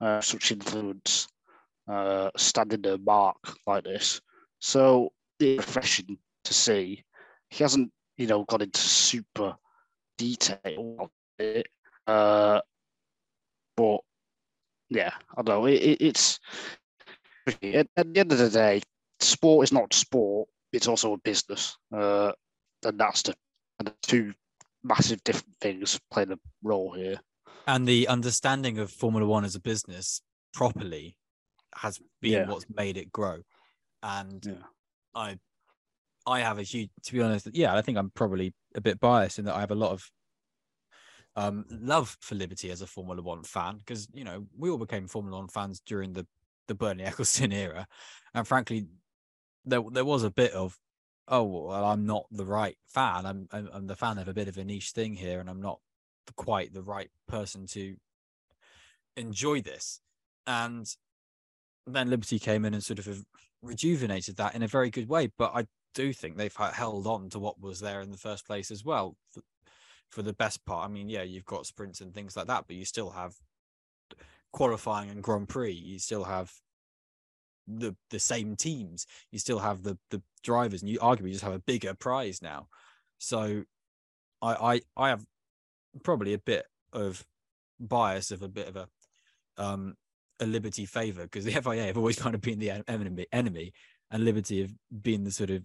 uh, 0.00 0.20
such 0.20 0.52
influence 0.52 1.28
uh, 1.88 2.30
standing 2.36 2.82
their 2.82 2.98
mark 2.98 3.36
like 3.66 3.84
this. 3.84 4.20
So 4.60 5.12
it's 5.38 5.66
refreshing 5.66 6.18
to 6.44 6.54
see. 6.54 7.04
He 7.50 7.64
hasn't, 7.64 7.90
you 8.16 8.26
know, 8.26 8.44
got 8.44 8.62
into 8.62 8.80
super 8.80 9.56
detail 10.16 11.10
it. 11.38 11.68
Uh, 12.06 12.60
but 13.76 14.00
yeah, 14.90 15.12
I 15.36 15.42
don't 15.42 15.46
know. 15.46 15.66
It, 15.66 15.74
it, 15.74 16.00
it's 16.00 16.40
at, 17.62 17.86
at 17.96 18.14
the 18.14 18.20
end 18.20 18.32
of 18.32 18.38
the 18.38 18.50
day, 18.50 18.82
sport 19.20 19.64
is 19.64 19.72
not 19.72 19.94
sport. 19.94 20.48
It's 20.72 20.88
also 20.88 21.14
a 21.14 21.18
business, 21.18 21.78
uh, 21.96 22.32
and 22.84 22.98
that's 22.98 23.22
the, 23.22 23.34
the 23.82 23.94
two 24.02 24.34
massive 24.84 25.22
different 25.24 25.56
things 25.60 25.98
playing 26.10 26.32
a 26.32 26.38
role 26.62 26.92
here. 26.92 27.18
And 27.68 27.86
the 27.86 28.08
understanding 28.08 28.78
of 28.78 28.90
Formula 28.90 29.26
One 29.26 29.44
as 29.44 29.54
a 29.54 29.60
business 29.60 30.22
properly 30.54 31.18
has 31.76 32.00
been 32.22 32.32
Yeah. 32.32 32.46
what's 32.46 32.64
made 32.70 32.96
it 32.96 33.12
grow. 33.12 33.42
And 34.02 34.44
Yeah. 34.44 34.66
I 35.14 35.38
I 36.26 36.40
have 36.40 36.58
a 36.58 36.62
huge 36.62 36.90
to 37.04 37.12
be 37.12 37.20
honest, 37.20 37.48
yeah, 37.52 37.76
I 37.76 37.82
think 37.82 37.98
I'm 37.98 38.10
probably 38.10 38.54
a 38.74 38.80
bit 38.80 38.98
biased 39.00 39.38
in 39.38 39.44
that 39.44 39.54
I 39.54 39.60
have 39.60 39.70
a 39.70 39.74
lot 39.76 39.92
of 39.92 40.10
um 41.36 41.66
love 41.68 42.16
for 42.20 42.34
Liberty 42.34 42.70
as 42.70 42.80
a 42.80 42.86
Formula 42.86 43.20
One 43.20 43.44
fan 43.44 43.78
because 43.78 44.08
you 44.14 44.24
know 44.24 44.46
we 44.56 44.70
all 44.70 44.78
became 44.78 45.06
Formula 45.06 45.38
One 45.38 45.48
fans 45.48 45.80
during 45.80 46.14
the 46.14 46.26
the 46.68 46.74
Bernie 46.74 47.04
Ecclestone 47.10 47.52
era, 47.52 47.86
and 48.32 48.48
frankly, 48.48 48.88
there 49.66 49.82
there 49.92 50.06
was 50.06 50.24
a 50.24 50.30
bit 50.30 50.52
of 50.52 50.78
oh 51.28 51.44
well 51.44 51.84
I'm 51.84 52.06
not 52.06 52.24
the 52.30 52.46
right 52.46 52.78
fan. 52.86 53.26
I'm 53.26 53.46
I'm, 53.52 53.68
I'm 53.74 53.86
the 53.86 53.96
fan 53.96 54.16
of 54.16 54.28
a 54.28 54.34
bit 54.34 54.48
of 54.48 54.56
a 54.56 54.64
niche 54.64 54.92
thing 54.92 55.14
here, 55.14 55.40
and 55.40 55.50
I'm 55.50 55.60
not 55.60 55.80
quite 56.36 56.72
the 56.72 56.82
right 56.82 57.10
person 57.26 57.66
to 57.68 57.96
enjoy 59.16 59.60
this. 59.60 60.00
And 60.46 60.86
then 61.86 62.10
Liberty 62.10 62.38
came 62.38 62.64
in 62.64 62.74
and 62.74 62.82
sort 62.82 62.98
of 62.98 63.24
rejuvenated 63.62 64.36
that 64.36 64.54
in 64.54 64.62
a 64.62 64.68
very 64.68 64.90
good 64.90 65.08
way. 65.08 65.30
But 65.36 65.52
I 65.54 65.66
do 65.94 66.12
think 66.12 66.36
they've 66.36 66.54
held 66.54 67.06
on 67.06 67.28
to 67.30 67.38
what 67.38 67.60
was 67.60 67.80
there 67.80 68.00
in 68.00 68.10
the 68.10 68.16
first 68.16 68.46
place 68.46 68.70
as 68.70 68.84
well 68.84 69.16
for, 69.30 69.42
for 70.10 70.22
the 70.22 70.32
best 70.32 70.64
part. 70.64 70.88
I 70.88 70.92
mean, 70.92 71.08
yeah, 71.08 71.22
you've 71.22 71.44
got 71.44 71.66
sprints 71.66 72.00
and 72.00 72.14
things 72.14 72.36
like 72.36 72.46
that, 72.46 72.64
but 72.66 72.76
you 72.76 72.84
still 72.84 73.10
have 73.10 73.34
qualifying 74.52 75.10
and 75.10 75.22
Grand 75.22 75.48
Prix. 75.48 75.72
You 75.72 75.98
still 75.98 76.24
have 76.24 76.52
the 77.66 77.94
the 78.10 78.18
same 78.18 78.56
teams. 78.56 79.06
You 79.30 79.38
still 79.38 79.58
have 79.58 79.82
the 79.82 79.98
the 80.10 80.22
drivers, 80.42 80.82
and 80.82 80.90
you 80.90 80.98
arguably 80.98 81.32
just 81.32 81.44
have 81.44 81.52
a 81.52 81.58
bigger 81.58 81.94
prize 81.94 82.40
now. 82.40 82.68
So, 83.18 83.64
I 84.40 84.54
I 84.54 84.80
I 84.96 85.08
have 85.10 85.24
probably 86.02 86.34
a 86.34 86.38
bit 86.38 86.66
of 86.92 87.24
bias 87.80 88.30
of 88.30 88.42
a 88.42 88.48
bit 88.48 88.68
of 88.68 88.76
a 88.76 88.88
um 89.56 89.94
a 90.40 90.46
Liberty 90.46 90.86
favor 90.86 91.22
because 91.22 91.44
the 91.44 91.52
FIA 91.62 91.86
have 91.86 91.98
always 91.98 92.18
kind 92.18 92.34
of 92.34 92.40
been 92.40 92.58
the 92.58 92.70
enemy 92.88 93.26
enemy 93.32 93.72
and 94.10 94.24
Liberty 94.24 94.62
have 94.62 94.72
been 95.02 95.24
the 95.24 95.30
sort 95.30 95.50
of 95.50 95.62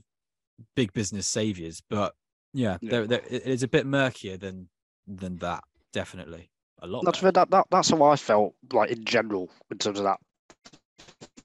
big 0.75 0.93
business 0.93 1.27
saviors. 1.27 1.81
But 1.89 2.13
yeah, 2.53 2.77
Yeah. 2.81 2.89
They're, 2.91 3.07
they're, 3.07 3.25
it 3.29 3.43
is 3.43 3.63
a 3.63 3.67
bit 3.67 3.85
murkier 3.85 4.37
than 4.37 4.69
than 5.07 5.37
that. 5.37 5.63
Definitely 5.91 6.49
a 6.81 6.87
lot. 6.87 7.05
That's 7.05 7.21
that, 7.21 7.49
that 7.49 7.67
that's 7.69 7.89
how 7.89 8.03
I 8.03 8.15
felt 8.15 8.55
like 8.71 8.89
in 8.91 9.03
general 9.05 9.49
in 9.71 9.77
terms 9.77 9.99
of 9.99 10.05
that 10.05 10.19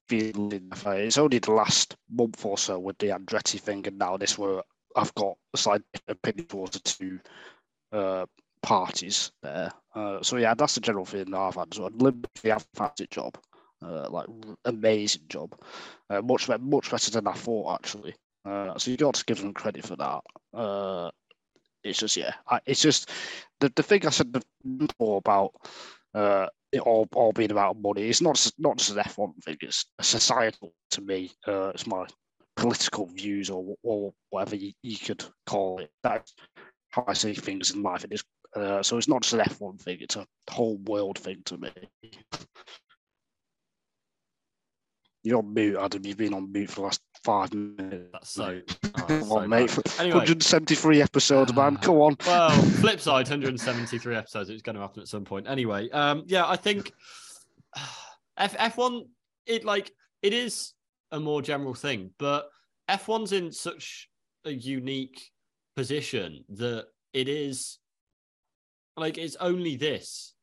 feeling. 0.09 0.71
It's 0.87 1.19
only 1.19 1.39
the 1.39 1.53
last 1.53 1.97
month 2.11 2.45
or 2.45 2.59
so 2.59 2.79
with 2.79 2.99
the 2.99 3.09
Andretti 3.09 3.61
thing, 3.61 3.87
and 3.87 3.99
now 3.99 4.17
this 4.17 4.39
where 4.39 4.63
I've 4.97 5.15
got 5.15 5.37
a 5.55 5.59
slight 5.59 5.83
opinion 6.09 6.47
towards 6.47 6.73
the 6.73 6.81
two 6.81 7.21
uh, 7.93 8.27
parties 8.63 9.33
there. 9.43 9.73
Uh, 9.95 10.23
so 10.23 10.37
yeah, 10.37 10.55
that's 10.55 10.75
the 10.75 10.81
general 10.81 11.05
feeling 11.05 11.35
I've 11.35 11.55
had. 11.55 11.73
So 11.75 11.91
Liberty 11.95 12.51
have 12.51 12.67
a 12.75 12.77
fantastic 12.77 13.11
job, 13.11 13.39
uh, 13.85 14.09
like 14.11 14.27
amazing 14.65 15.23
job, 15.29 15.55
uh, 16.11 16.23
much 16.23 16.49
much 16.49 16.91
better 16.91 17.11
than 17.11 17.27
I 17.27 17.33
thought 17.33 17.75
actually. 17.75 18.15
Uh, 18.45 18.79
so 18.79 18.91
you 18.91 18.97
got 18.97 19.15
to 19.15 19.25
give 19.25 19.41
them 19.41 19.53
credit 19.53 19.85
for 19.85 19.97
that. 19.97 20.23
Uh, 20.55 21.11
it's 21.85 21.99
just 21.99 22.17
yeah, 22.17 22.35
I, 22.49 22.61
it's 22.67 22.83
just 22.83 23.11
the, 23.61 23.73
the 23.75 23.83
thing 23.83 24.07
I 24.07 24.11
said 24.11 24.33
before 24.79 25.19
about 25.19 25.53
uh, 26.15 26.47
it 26.73 26.81
all, 26.81 27.09
all 27.15 27.33
being 27.33 27.51
about 27.51 27.81
money. 27.81 28.03
It's 28.03 28.21
not 28.21 28.37
just, 28.37 28.59
not 28.59 28.79
just 28.79 28.91
an 28.91 28.99
F1 28.99 29.43
thing. 29.43 29.57
It's 29.61 29.87
a 29.99 30.03
societal 30.05 30.73
to 30.93 31.01
me. 31.01 31.31
Uh, 31.47 31.69
it's 31.75 31.87
my 31.87 32.07
political 32.57 33.07
views 33.07 33.51
or 33.51 33.77
or 33.83 34.13
whatever 34.31 34.57
you, 34.57 34.73
you 34.83 34.99
could 34.99 35.25
call 35.47 35.79
it. 35.79 35.91
That's 36.03 36.35
how 36.91 37.05
I 37.07 37.13
see 37.13 37.35
things 37.35 37.71
in 37.71 37.83
life. 37.83 38.05
It 38.05 38.13
is 38.13 38.25
uh, 38.59 38.83
so 38.83 38.97
it's 38.97 39.09
not 39.09 39.23
just 39.23 39.35
an 39.35 39.41
F1 39.41 39.81
thing. 39.81 39.99
It's 40.01 40.17
a 40.17 40.27
whole 40.51 40.77
world 40.79 41.19
thing 41.19 41.43
to 41.47 41.59
me. 41.59 41.71
You're 45.25 45.39
on 45.39 45.53
mute, 45.53 45.77
Adam. 45.79 46.05
You've 46.05 46.17
been 46.17 46.35
on 46.35 46.51
mute 46.53 46.71
for 46.71 46.77
the 46.77 46.83
last 46.83 47.01
five 47.25 47.53
minutes. 47.53 48.09
That's 48.13 48.31
so. 48.31 48.61
oh, 48.85 48.91
Come 48.91 49.25
so 49.25 49.39
on, 49.39 49.49
mate. 49.49 49.77
Anyway, 49.99 50.15
173 50.15 51.03
episodes, 51.03 51.55
man. 51.55 51.77
Come 51.77 51.97
on. 51.97 52.17
well, 52.27 52.51
flip 52.81 53.01
side, 53.01 53.29
173 53.29 54.17
episodes. 54.17 54.51
It's 54.51 54.63
going 54.63 54.77
to 54.77 54.83
happen 54.83 55.03
at 55.03 55.09
some 55.09 55.25
point. 55.25 55.49
Anyway, 55.49 55.91
um, 55.91 56.25
yeah, 56.27 56.49
I 56.49 56.57
think 56.57 56.93
F 58.37 58.57
F1 58.57 59.03
it 59.47 59.65
like 59.65 59.91
it 60.23 60.33
is 60.33 60.75
a 61.11 61.19
more 61.19 61.43
general 61.43 61.75
thing, 61.75 62.11
but 62.19 62.49
F1's 62.89 63.33
in 63.33 63.51
such 63.51 64.09
a 64.45 64.51
unique 64.51 65.21
position 65.75 66.45
that 66.51 66.87
it 67.13 67.29
is 67.29 67.79
like 69.01 69.19
it's 69.19 69.37
only 69.37 69.77
this. 69.77 70.35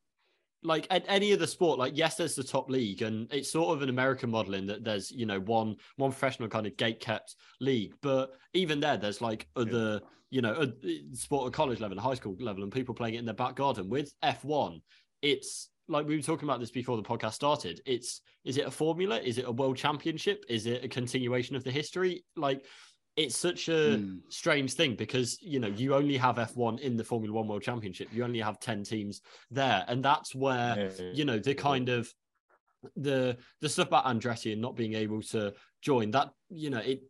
Like 0.63 0.88
at 0.89 1.06
any 1.08 1.32
other 1.32 1.46
sport 1.46 1.78
like 1.78 1.96
yes 1.96 2.15
there's 2.15 2.34
the 2.34 2.44
top 2.44 2.72
league 2.72 3.04
and 3.04 3.32
it's 3.32 3.52
sort 3.52 3.76
of 3.76 3.84
an 3.84 3.89
american 3.89 4.32
model 4.32 4.56
in 4.56 4.65
that 4.65 4.84
there's 4.84 5.12
you 5.12 5.28
know 5.28 5.39
one 5.39 5.76
one 5.98 6.10
professional 6.10 6.50
kind 6.50 6.65
of 6.65 6.76
gate 6.76 7.00
kept 7.00 7.36
league. 7.60 7.94
But 8.02 8.32
even 8.56 8.80
there 8.80 8.98
there's 8.98 9.22
like 9.22 9.48
other 9.56 10.02
you 10.32 10.41
know 10.41 10.54
a, 10.54 11.15
sport 11.15 11.48
at 11.48 11.54
college 11.54 11.80
level 11.82 11.98
and 11.98 12.04
high 12.04 12.15
school 12.15 12.36
level 12.39 12.63
and 12.63 12.72
people 12.72 12.96
playing 12.96 13.13
it 13.13 13.20
in 13.20 13.26
their 13.26 13.36
back 13.36 13.56
garden. 13.56 13.89
With 13.89 14.12
f1 14.24 14.82
it's 15.22 15.70
like 15.88 16.08
we 16.08 16.15
were 16.15 16.24
talking 16.24 16.50
about 16.50 16.60
this 16.60 16.72
before 16.72 16.98
the 16.98 17.04
podcast 17.04 17.34
started 17.34 17.80
it's 17.86 18.22
is 18.46 18.58
it 18.58 18.68
a 18.68 18.72
formula? 18.72 19.20
Is 19.20 19.39
it 19.39 19.46
a 19.48 19.52
world 19.52 19.76
championship? 19.76 20.46
Is 20.48 20.68
it 20.68 20.84
a 20.84 20.88
continuation 20.88 21.56
of 21.56 21.63
the 21.63 21.72
history? 21.72 22.24
Like 22.36 22.63
it's 23.15 23.38
such 23.38 23.69
a 23.69 23.97
Hmm. 23.97 24.17
strange 24.30 24.73
thing 24.73 24.95
because 24.95 25.38
you 25.41 25.60
know 25.60 25.67
you 25.67 25.95
only 25.95 26.17
have 26.17 26.38
F1 26.38 26.80
in 26.80 26.97
the 26.97 27.04
Formula 27.04 27.34
One 27.34 27.47
World 27.47 27.63
Championship. 27.63 28.10
You 28.12 28.23
only 28.23 28.39
have 28.39 28.60
ten 28.60 28.84
teams 28.84 29.21
there, 29.51 29.86
and 29.88 30.04
that's 30.04 30.36
where 30.36 30.75
you 31.15 31.25
know 31.25 31.39
the 31.39 31.56
kind 31.56 31.89
of 31.89 32.12
the 32.95 33.38
the 33.62 33.69
stuff 33.69 33.88
about 33.88 34.06
Andretti 34.06 34.51
and 34.54 34.62
not 34.62 34.75
being 34.75 34.93
able 34.93 35.21
to 35.21 35.54
join 35.82 36.12
that 36.12 36.30
you 36.49 36.69
know 36.69 36.80
it 36.80 37.01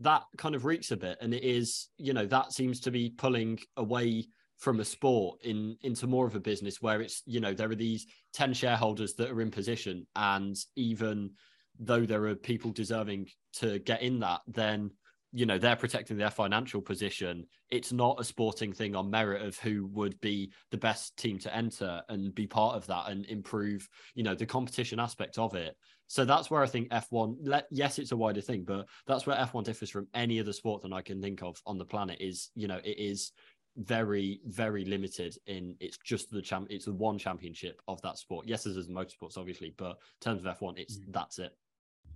that 0.00 0.24
kind 0.36 0.54
of 0.54 0.64
reeks 0.64 0.90
a 0.90 0.96
bit, 0.96 1.18
and 1.20 1.32
it 1.32 1.44
is 1.44 1.88
you 1.98 2.12
know 2.12 2.26
that 2.26 2.52
seems 2.52 2.80
to 2.80 2.90
be 2.90 3.10
pulling 3.10 3.58
away 3.76 4.26
from 4.58 4.80
a 4.80 4.84
sport 4.84 5.40
in 5.44 5.76
into 5.82 6.06
more 6.06 6.26
of 6.26 6.34
a 6.34 6.40
business 6.40 6.80
where 6.80 7.00
it's 7.00 7.22
you 7.26 7.40
know 7.40 7.52
there 7.54 7.70
are 7.70 7.74
these 7.76 8.06
10 8.32 8.52
shareholders 8.54 9.14
that 9.14 9.30
are 9.30 9.40
in 9.40 9.50
position 9.50 10.06
and 10.16 10.56
even 10.76 11.30
though 11.78 12.06
there 12.06 12.24
are 12.26 12.36
people 12.36 12.70
deserving 12.70 13.28
to 13.52 13.78
get 13.80 14.00
in 14.02 14.20
that 14.20 14.40
then 14.46 14.90
you 15.34 15.44
know 15.44 15.58
they're 15.58 15.74
protecting 15.74 16.16
their 16.16 16.30
financial 16.30 16.80
position 16.80 17.44
it's 17.70 17.92
not 17.92 18.20
a 18.20 18.24
sporting 18.24 18.72
thing 18.72 18.94
on 18.94 19.10
merit 19.10 19.42
of 19.42 19.58
who 19.58 19.86
would 19.86 20.18
be 20.20 20.52
the 20.70 20.78
best 20.78 21.16
team 21.16 21.38
to 21.40 21.54
enter 21.54 22.00
and 22.08 22.32
be 22.36 22.46
part 22.46 22.76
of 22.76 22.86
that 22.86 23.10
and 23.10 23.26
improve 23.26 23.88
you 24.14 24.22
know 24.22 24.34
the 24.34 24.46
competition 24.46 25.00
aspect 25.00 25.36
of 25.36 25.54
it. 25.54 25.76
So 26.06 26.24
that's 26.24 26.50
where 26.50 26.62
i 26.62 26.66
think 26.66 26.90
f1 26.90 27.36
let, 27.42 27.66
yes 27.70 27.98
it's 27.98 28.12
a 28.12 28.16
wider 28.16 28.40
thing 28.40 28.62
but 28.64 28.86
that's 29.06 29.26
where 29.26 29.36
f1 29.36 29.64
differs 29.64 29.90
from 29.90 30.06
any 30.14 30.38
other 30.38 30.52
sport 30.52 30.82
that 30.82 30.92
i 30.92 31.02
can 31.02 31.20
think 31.20 31.42
of 31.42 31.60
on 31.66 31.78
the 31.78 31.84
planet 31.84 32.18
is 32.20 32.50
you 32.54 32.68
know 32.68 32.78
it 32.84 32.98
is 32.98 33.32
very 33.76 34.40
very 34.44 34.84
limited 34.84 35.36
in 35.46 35.74
it's 35.80 35.98
just 35.98 36.30
the 36.30 36.42
champ 36.42 36.68
it's 36.70 36.84
the 36.84 36.92
one 36.92 37.18
championship 37.18 37.82
of 37.88 38.00
that 38.02 38.18
sport. 38.18 38.46
Yes 38.46 38.62
there's 38.62 38.88
motorsports 38.88 39.36
obviously 39.36 39.74
but 39.76 39.90
in 39.90 40.20
terms 40.20 40.44
of 40.44 40.58
f1 40.58 40.78
it's 40.78 41.00
that's 41.08 41.40
it. 41.40 41.56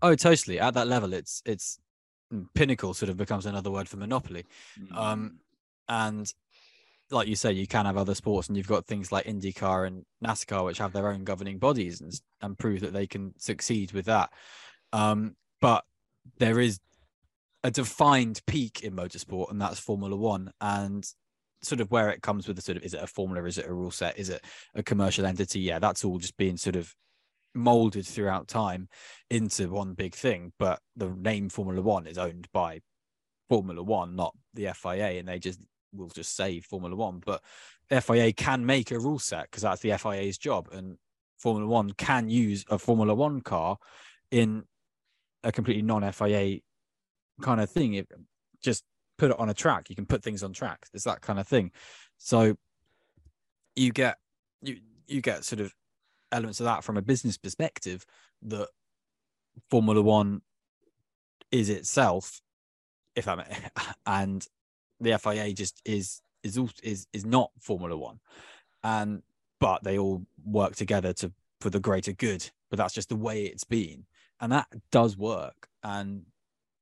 Oh, 0.01 0.15
totally. 0.15 0.61
At 0.61 0.75
that 0.75 0.87
level, 0.87 1.13
it's 1.13 1.43
it's 1.45 1.79
mm, 1.79 1.83
pinnacle 2.55 2.95
sort 2.95 3.11
of 3.11 3.17
becomes 3.17 3.47
another 3.47 3.71
word 3.71 3.89
for 3.89 3.97
monopoly. 3.97 4.45
Um, 4.97 5.39
and 5.89 6.33
like 7.11 7.29
you 7.29 7.37
say, 7.37 7.53
you 7.53 7.67
can 7.67 7.87
have 7.87 7.97
other 7.97 8.15
sports, 8.15 8.49
and 8.49 8.57
you've 8.57 8.67
got 8.69 8.87
things 8.87 9.11
like 9.11 9.27
IndyCar 9.27 9.87
and 9.87 10.05
NASCAR, 10.25 10.65
which 10.65 10.79
have 10.79 10.93
their 10.93 11.09
own 11.09 11.25
governing 11.25 11.59
bodies 11.59 12.01
and 12.01 12.13
and 12.41 12.59
prove 12.59 12.81
that 12.81 12.93
they 12.93 13.07
can 13.07 13.35
succeed 13.39 13.93
with 13.93 14.07
that. 14.07 14.31
Um, 14.93 15.37
but 15.61 15.85
there 16.39 16.61
is 16.61 16.81
a 17.65 17.71
defined 17.71 18.41
peak 18.47 18.83
in 18.83 18.95
motorsport, 18.95 19.51
and 19.51 19.61
that's 19.61 19.81
Formula 19.81 20.17
One, 20.17 20.53
and 20.61 21.07
sort 21.63 21.81
of 21.81 21.91
where 21.91 22.11
it 22.11 22.23
comes 22.23 22.47
with 22.47 22.57
the 22.57 22.63
sort 22.63 22.77
of 22.77 22.85
is 22.85 22.95
it 22.95 23.03
a 23.03 23.07
formula, 23.07 23.47
is 23.47 23.59
it 23.59 23.67
a 23.67 23.73
rule 23.73 23.91
set, 23.91 24.19
is 24.19 24.29
it 24.29 24.45
a 24.75 24.83
commercial 24.83 25.27
entity? 25.27 25.61
Yeah, 25.61 25.79
that's 25.79 26.05
all 26.05 26.19
just 26.19 26.37
being 26.37 26.57
sort 26.57 26.77
of 26.77 26.95
molded 27.59 28.07
throughout 28.07 28.49
time 28.49 28.89
into 29.31 29.71
one 29.71 29.95
big 29.95 30.15
thing. 30.15 30.53
But 30.59 30.81
the 30.97 31.09
name 31.11 31.49
Formula 31.49 31.83
One 31.83 32.07
is 32.07 32.19
owned 32.19 32.49
by 32.53 32.81
Formula 33.49 33.83
One, 33.83 34.17
not 34.17 34.35
the 34.55 34.73
FIA, 34.75 35.19
and 35.19 35.29
they 35.29 35.39
just 35.39 35.61
will 35.93 36.09
just 36.09 36.37
say 36.37 36.61
Formula 36.61 36.95
One. 36.95 37.23
But 37.25 37.43
FIA 37.91 38.33
can 38.33 38.65
make 38.65 38.91
a 38.91 38.99
rule 38.99 39.19
set 39.19 39.51
because 39.51 39.63
that's 39.63 39.83
the 39.83 39.97
FIA's 39.97 40.39
job, 40.39 40.69
and 40.73 40.97
Formula 41.39 41.67
One 41.67 41.93
can 41.93 42.29
use 42.29 42.65
a 42.69 42.79
Formula 42.79 43.15
One 43.15 43.41
car 43.41 43.79
in 44.31 44.65
a 45.45 45.53
completely 45.53 45.83
non-FIA 45.83 46.61
kind 47.41 47.61
of 47.61 47.71
thing. 47.71 48.05
Just 48.63 48.85
put 49.17 49.31
it 49.31 49.39
on 49.39 49.49
a 49.49 49.55
track, 49.55 49.91
you 49.91 49.97
can 49.97 50.07
put 50.07 50.23
things 50.23 50.43
on 50.43 50.53
tracks. 50.53 50.91
It's 50.95 51.05
that 51.05 51.21
kind 51.21 51.39
of 51.39 51.47
thing. 51.47 51.73
So 52.19 52.57
you 53.77 53.93
get 53.93 54.19
you 54.63 54.79
you 55.07 55.21
get 55.21 55.45
sort 55.45 55.61
of 55.61 55.73
elements 56.33 56.61
of 56.61 56.65
that 56.65 56.85
from 56.85 56.97
a 56.97 57.03
business 57.03 57.37
perspective 57.37 58.05
that 58.43 58.69
Formula 59.71 60.03
One 60.03 60.43
is 61.51 61.69
itself, 61.69 62.41
if 63.15 63.27
ma- 63.27 63.45
and 64.07 64.47
the 65.01 65.19
FIA 65.19 65.53
just 65.53 65.81
is 65.85 66.21
is 66.43 66.59
is 66.83 67.07
is 67.13 67.25
not 67.25 67.51
Formula 67.61 67.97
One, 67.97 68.21
and 68.83 69.23
but 69.61 69.83
they 69.85 69.99
all 69.99 70.25
work 70.45 70.77
together 70.77 71.13
to 71.15 71.33
for 71.61 71.71
the 71.71 71.81
greater 71.81 72.13
good. 72.13 72.51
But 72.71 72.77
that's 72.77 72.95
just 72.95 73.09
the 73.09 73.17
way 73.17 73.45
it's 73.45 73.65
been, 73.65 74.05
and 74.41 74.53
that 74.53 74.67
does 74.91 75.17
work. 75.17 75.69
And 75.83 76.27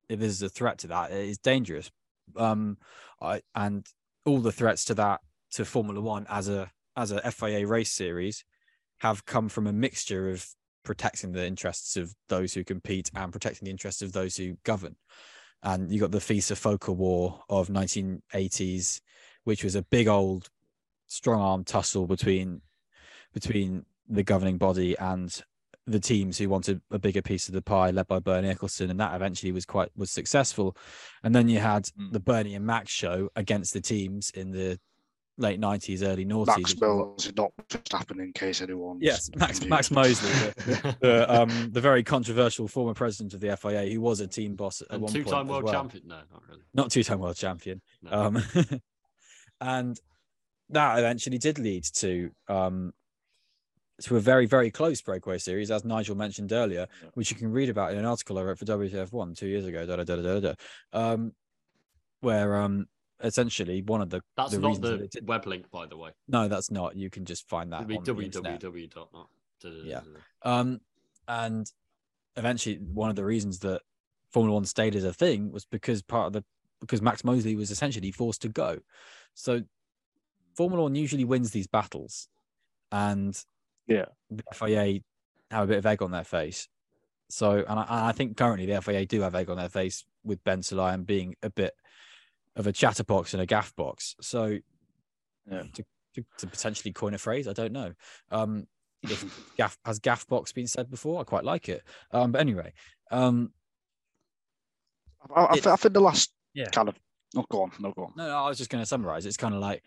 if 0.09 0.21
there's 0.21 0.43
a 0.43 0.49
threat 0.49 0.79
to 0.79 0.89
that, 0.89 1.13
it 1.13 1.29
is 1.29 1.39
dangerous. 1.39 1.91
Um, 2.37 2.79
I 3.21 3.43
and 3.55 3.87
all 4.25 4.41
the 4.41 4.53
threats 4.53 4.85
to 4.87 4.95
that 4.95 5.21
to 5.53 5.65
Formula 5.65 6.01
One 6.01 6.27
as 6.29 6.49
a 6.49 6.73
as 6.97 7.13
a 7.13 7.31
FIA 7.31 7.67
race 7.67 7.93
series 7.93 8.45
have 9.01 9.27
come 9.27 9.49
from 9.49 9.67
a 9.67 9.73
mixture 9.73 10.31
of 10.31 10.47
protecting 10.85 11.33
the 11.33 11.47
interests 11.47 11.97
of 11.97 12.15
those 12.29 12.55
who 12.55 12.65
compete 12.65 13.11
and 13.15 13.33
protecting 13.33 13.67
the 13.67 13.71
interests 13.71 14.03
of 14.03 14.13
those 14.13 14.37
who 14.37 14.57
govern. 14.65 14.97
And 15.63 15.91
you 15.91 16.01
got 16.01 16.13
the 16.13 16.19
FISA 16.19 16.55
FOCA 16.55 16.95
war 16.95 17.41
of 17.49 17.69
1980s, 17.69 19.01
which 19.45 19.65
was 19.65 19.75
a 19.75 19.83
big 19.83 20.07
old 20.07 20.49
strong 21.07 21.41
arm 21.41 21.65
tussle 21.65 22.07
between 22.07 22.63
between 23.33 23.85
the 24.09 24.23
governing 24.23 24.59
body 24.59 24.97
and 24.99 25.43
the 25.87 26.01
teams 26.01 26.39
who 26.39 26.49
wanted 26.49 26.81
a 26.91 26.99
bigger 26.99 27.23
piece 27.23 27.49
of 27.49 27.55
the 27.55 27.63
pie, 27.63 27.91
led 27.91 28.07
by 28.09 28.19
Bernie 28.19 28.53
Ecclestone, 28.53 28.91
and 28.91 28.99
that 28.99 29.15
eventually 29.15 29.53
was 29.53 29.65
quite 29.65 29.91
was 29.97 30.11
successful. 30.11 30.77
And 31.23 31.35
then 31.35 31.49
you 31.49 31.59
had 31.59 31.85
Mm. 31.99 32.13
the 32.13 32.21
Bernie 32.21 32.55
and 32.55 32.67
Max 32.67 32.91
show 32.91 33.31
against 33.37 33.73
the 33.73 33.81
teams 33.81 34.31
in 34.31 34.51
the 34.51 34.81
late 35.39 35.61
nineties, 35.61 36.03
early 36.03 36.25
noughties. 36.25 36.47
Max 36.47 36.57
which 36.59 36.65
was- 36.75 36.81
Mills 36.81 37.27
is 37.27 37.37
not 37.37 37.51
just 37.69 37.93
happening 37.93 38.27
in 38.27 38.33
case 38.33 38.61
anyone. 38.63 38.99
Yes, 39.01 39.31
Max 39.37 39.65
Max 39.65 39.91
Mosley, 39.91 40.31
the, 40.31 40.97
the 41.01 41.35
um 41.43 41.71
the 41.73 41.81
very 41.81 42.03
controversial 42.03 42.67
former 42.69 42.95
president 42.95 43.35
of 43.35 43.41
the 43.41 43.57
FIA, 43.57 43.87
who 43.93 44.01
was 44.01 44.21
a 44.21 44.27
team 44.27 44.55
boss 44.57 44.81
at 44.83 44.89
and 44.91 45.03
one 45.03 45.13
two-time 45.13 45.47
point 45.47 45.47
as 45.47 45.51
world 45.51 45.65
well. 45.65 45.73
champion 45.75 46.03
no 46.07 46.17
not 46.33 46.43
really 46.49 46.63
not 46.75 46.91
two-time 46.91 47.19
world 47.21 47.37
champion. 47.37 47.81
No. 48.03 48.11
Um, 48.13 48.43
and 49.61 49.99
that 50.71 50.99
eventually 50.99 51.39
did 51.39 51.59
lead 51.59 51.85
to 51.95 52.31
um 52.49 52.93
to 54.03 54.17
a 54.17 54.21
very 54.21 54.47
very 54.47 54.71
close 54.71 55.01
breakaway 55.01 55.39
series, 55.39 55.71
as 55.71 55.85
Nigel 55.85 56.17
mentioned 56.17 56.53
earlier, 56.53 56.87
Yeah. 57.03 57.09
which 57.15 57.31
you 57.31 57.37
can 57.37 57.51
read 57.51 57.69
about 57.71 57.93
in 57.93 57.99
an 57.99 58.05
article 58.05 58.39
I 58.39 58.43
wrote 58.43 58.59
for 58.59 58.65
WTF 58.67 59.13
One 59.13 59.35
two 59.35 59.47
years 59.47 59.65
ago. 59.65 59.87
Da, 59.87 59.97
da, 59.97 60.05
da, 60.05 60.17
da, 60.17 60.23
da, 60.23 60.41
da, 60.41 60.55
um, 60.93 61.33
where 62.21 62.57
um 62.57 62.87
essentially 63.23 63.81
one 63.83 64.03
of 64.03 64.11
the 64.11 64.21
that's 64.37 64.53
the 64.53 64.59
not 64.59 64.69
reasons 64.69 64.89
that 64.91 65.11
the 65.13 65.19
it 65.19 65.25
web 65.25 65.47
link 65.47 65.71
by 65.71 65.87
the 65.87 65.97
way 65.97 66.11
no, 66.29 66.49
that's 66.49 66.71
not. 66.71 66.97
You 66.97 67.09
can 67.11 67.25
just 67.25 67.49
find 67.49 67.73
that 67.73 67.77
It'd 67.83 67.89
be 67.89 67.97
on 67.97 68.05
the 68.05 68.25
internet. 68.25 68.61
www 68.61 69.27
Yeah. 69.85 70.01
Um, 70.43 70.81
and 71.27 71.71
eventually, 72.37 72.77
one 72.77 73.11
of 73.11 73.17
the 73.17 73.25
reasons 73.25 73.61
that 73.61 73.81
Formula 74.31 74.55
One 74.55 74.65
stayed 74.65 74.95
as 74.95 75.05
a 75.05 75.13
thing 75.13 75.51
was 75.51 75.65
because 75.65 76.03
part 76.03 76.27
of 76.29 76.33
the 76.35 76.45
because 76.81 77.01
Max 77.01 77.25
Mosley 77.25 77.57
was 77.57 77.71
essentially 77.71 78.11
forced 78.11 78.43
to 78.43 78.49
go. 78.49 78.79
So 79.35 79.63
Formula 80.57 80.83
One 80.83 80.95
usually 80.95 81.25
wins 81.25 81.51
these 81.53 81.67
battles, 81.67 82.29
and 82.93 83.37
Yeah. 83.87 84.07
the 84.31 84.43
FIA 84.53 85.01
have 85.51 85.65
a 85.65 85.67
bit 85.69 85.79
of 85.79 85.87
egg 85.87 86.03
on 86.03 86.11
their 86.11 86.25
face. 86.25 86.69
So, 87.29 87.65
and 87.67 87.79
I, 87.81 88.09
I 88.09 88.13
think 88.13 88.37
currently 88.37 88.67
the 88.67 88.81
FIA 88.81 89.07
do 89.07 89.23
have 89.23 89.35
egg 89.35 89.51
on 89.51 89.57
their 89.57 89.69
face 89.69 90.05
with 90.23 90.45
Ben 90.45 90.61
Sulayem 90.61 91.05
being 91.05 91.35
a 91.43 91.51
bit 91.51 91.75
of 92.57 92.67
a 92.67 92.73
chatterbox 92.73 93.33
and 93.35 93.43
a 93.43 93.47
gaff 93.47 93.75
box. 93.77 94.17
So, 94.21 94.59
Yeah. 95.51 95.63
to, 95.75 95.85
to, 96.15 96.25
to 96.39 96.47
potentially 96.47 96.93
coin 96.93 97.15
a 97.15 97.19
phrase, 97.19 97.47
I 97.47 97.53
don't 97.53 97.73
know. 97.73 97.93
Um, 98.31 98.67
if 99.03 99.25
gaff 99.57 99.79
has 99.85 99.99
gaff 99.99 100.27
box 100.27 100.53
been 100.53 100.67
said 100.67 100.91
before? 100.91 101.21
I 101.21 101.25
quite 101.25 101.45
like 101.45 101.69
it. 101.69 101.83
Um, 102.13 102.33
but 102.33 102.41
anyway, 102.41 102.73
um, 103.11 103.53
I, 105.35 105.47
I, 105.51 105.61
thi- 105.61 105.71
I 105.71 105.77
think 105.77 105.95
the 105.95 106.01
last 106.01 106.33
Yeah. 106.55 106.69
kind 106.71 106.89
of. 106.89 106.97
Oh, 107.37 107.45
go 107.51 107.63
on. 107.63 107.73
No, 107.79 107.93
go 107.93 108.05
on. 108.05 108.13
no, 108.17 108.27
no, 108.27 108.37
I 108.37 108.49
was 108.49 108.59
just 108.59 108.71
going 108.71 108.83
to 108.83 108.87
summarize. 108.87 109.27
It's 109.27 109.37
kind 109.37 109.55
of 109.55 109.61
like 109.61 109.83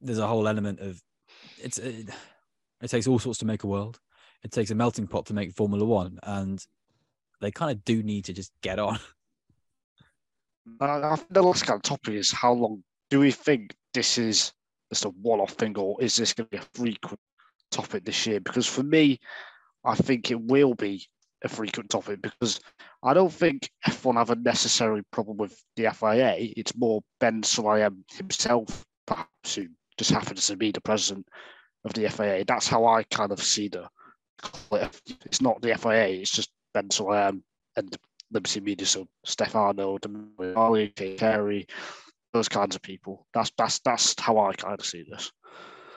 there's 0.00 0.18
a 0.18 0.26
whole 0.26 0.48
element 0.48 0.80
of 0.80 1.00
it's 1.58 1.78
it, 1.78 2.08
it 2.80 2.88
takes 2.90 3.06
all 3.06 3.18
sorts 3.18 3.38
to 3.40 3.44
make 3.46 3.62
a 3.64 3.66
world. 3.66 4.00
It 4.42 4.50
takes 4.50 4.70
a 4.70 4.74
melting 4.74 5.06
pot 5.06 5.26
to 5.26 5.34
make 5.34 5.52
Formula 5.52 5.84
One, 5.84 6.18
and 6.22 6.64
they 7.40 7.50
kind 7.50 7.70
of 7.70 7.84
do 7.84 8.02
need 8.02 8.24
to 8.26 8.32
just 8.32 8.52
get 8.62 8.78
on. 8.78 8.98
Think 10.64 10.78
the 11.30 11.42
last 11.42 11.66
kind 11.66 11.76
of 11.76 11.82
topic 11.82 12.14
is 12.14 12.30
how 12.32 12.52
long 12.52 12.82
do 13.10 13.20
we 13.20 13.30
think 13.30 13.74
this 13.94 14.18
is 14.18 14.52
just 14.90 15.04
a 15.04 15.10
one-off 15.10 15.52
thing, 15.52 15.76
or 15.76 16.00
is 16.00 16.16
this 16.16 16.32
going 16.32 16.46
to 16.46 16.50
be 16.50 16.56
a 16.58 16.68
frequent 16.74 17.20
topic 17.70 18.04
this 18.04 18.26
year? 18.26 18.40
Because 18.40 18.66
for 18.66 18.82
me, 18.82 19.18
I 19.84 19.94
think 19.94 20.30
it 20.30 20.40
will 20.40 20.74
be 20.74 21.06
a 21.44 21.48
frequent 21.48 21.90
topic 21.90 22.22
because 22.22 22.60
I 23.02 23.14
don't 23.14 23.32
think 23.32 23.68
F1 23.86 24.14
have 24.14 24.30
a 24.30 24.36
necessary 24.36 25.02
problem 25.10 25.36
with 25.36 25.60
the 25.76 25.90
FIA. 25.90 26.36
It's 26.56 26.76
more 26.76 27.02
Ben 27.18 27.42
Sulayem 27.42 28.04
himself, 28.12 28.84
perhaps, 29.06 29.56
who 29.56 29.66
just 29.98 30.12
happens 30.12 30.46
to 30.46 30.56
be 30.56 30.70
the 30.70 30.80
president, 30.80 31.26
of 31.84 31.92
the 31.94 32.08
FIA. 32.08 32.44
That's 32.46 32.68
how 32.68 32.86
I 32.86 33.02
kind 33.04 33.32
of 33.32 33.42
see 33.42 33.68
the. 33.68 33.88
It's 35.26 35.40
not 35.40 35.60
the 35.62 35.74
FIA. 35.76 36.20
It's 36.20 36.30
just 36.30 36.50
Ben 36.74 36.88
Sulayem 36.88 37.42
and 37.76 37.96
Liberty 38.32 38.60
Media. 38.60 38.86
So 38.86 39.06
Stefano, 39.24 39.98
Domenicali, 39.98 41.18
Carey, 41.18 41.66
those 42.32 42.48
kinds 42.48 42.74
of 42.74 42.82
people. 42.82 43.26
That's 43.34 43.52
that's 43.56 43.78
that's 43.80 44.14
how 44.18 44.38
I 44.38 44.52
kind 44.54 44.78
of 44.78 44.84
see 44.84 45.04
this. 45.08 45.30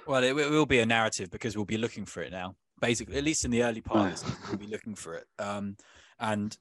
Well, 0.08 0.24
it, 0.24 0.38
it 0.38 0.52
will 0.52 0.66
be 0.66 0.80
a 0.80 0.86
narrative 0.86 1.32
because 1.32 1.56
we'll 1.56 1.66
be 1.66 1.78
looking 1.78 2.06
for 2.06 2.22
it 2.22 2.32
now. 2.32 2.56
Basically, 2.80 3.18
at 3.18 3.24
least 3.24 3.46
in 3.46 3.52
the 3.52 3.64
early 3.64 3.82
part, 3.82 4.06
of 4.06 4.12
this, 4.12 4.38
we'll 4.48 4.58
be 4.58 4.68
looking 4.68 4.96
for 4.96 5.16
it. 5.16 5.26
Um, 5.40 5.78
and 6.20 6.56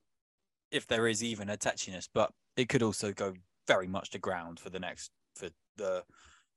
if 0.70 0.86
there 0.86 1.06
is 1.06 1.22
even 1.22 1.50
a 1.50 1.56
touchiness, 1.56 2.08
but 2.12 2.30
it 2.56 2.68
could 2.68 2.82
also 2.82 3.12
go 3.12 3.34
very 3.66 3.88
much 3.88 4.10
to 4.10 4.18
ground 4.18 4.60
for 4.60 4.70
the 4.70 4.78
next 4.78 5.10
for 5.36 5.48
the 5.76 6.04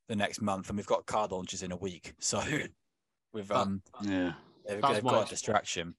the 0.08 0.16
next 0.16 0.40
month, 0.40 0.68
and 0.68 0.78
we've 0.78 0.86
got 0.86 1.06
card 1.06 1.32
launches 1.32 1.62
in 1.62 1.72
a 1.72 1.76
week, 1.76 2.14
so 2.18 2.42
we've 3.32 3.50
um 3.50 3.82
Yeah. 4.02 4.32
they've, 4.66 4.80
they've 4.80 5.02
got 5.02 5.26
a 5.26 5.30
distraction. 5.30 5.94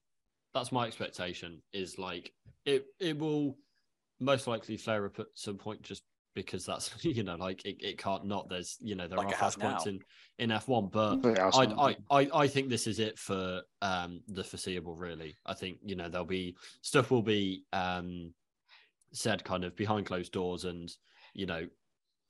That's 0.54 0.72
my 0.72 0.86
expectation. 0.86 1.62
Is 1.72 1.98
like 1.98 2.32
it. 2.64 2.86
It 2.98 3.18
will 3.18 3.56
most 4.18 4.46
likely 4.46 4.76
flare 4.76 5.06
up 5.06 5.18
at 5.18 5.26
some 5.34 5.56
point, 5.56 5.82
just 5.82 6.02
because 6.34 6.64
that's 6.64 6.92
you 7.04 7.22
know 7.22 7.36
like 7.36 7.64
it, 7.64 7.76
it 7.80 7.98
can't 7.98 8.24
not. 8.24 8.48
There's 8.48 8.76
you 8.80 8.94
know 8.94 9.06
there 9.06 9.18
Like 9.18 9.40
are 9.40 9.48
it 9.48 9.58
points 9.58 9.86
in 9.86 10.00
in 10.38 10.50
F1, 10.50 10.90
but 10.90 11.16
Yeah, 11.24 11.50
I, 11.52 11.64
I, 11.64 11.96
I, 12.10 12.28
I 12.34 12.46
think 12.48 12.68
this 12.68 12.86
is 12.86 12.98
it 12.98 13.18
for 13.18 13.62
um, 13.82 14.22
the 14.28 14.44
foreseeable. 14.44 14.94
Really, 14.94 15.36
I 15.46 15.54
think 15.54 15.78
you 15.84 15.96
know 15.96 16.08
there'll 16.08 16.26
be 16.26 16.56
stuff 16.82 17.10
will 17.10 17.22
be 17.22 17.64
um, 17.72 18.32
said 19.12 19.44
kind 19.44 19.64
of 19.64 19.76
behind 19.76 20.06
closed 20.06 20.32
doors, 20.32 20.64
and 20.64 20.90
you 21.34 21.46
know 21.46 21.66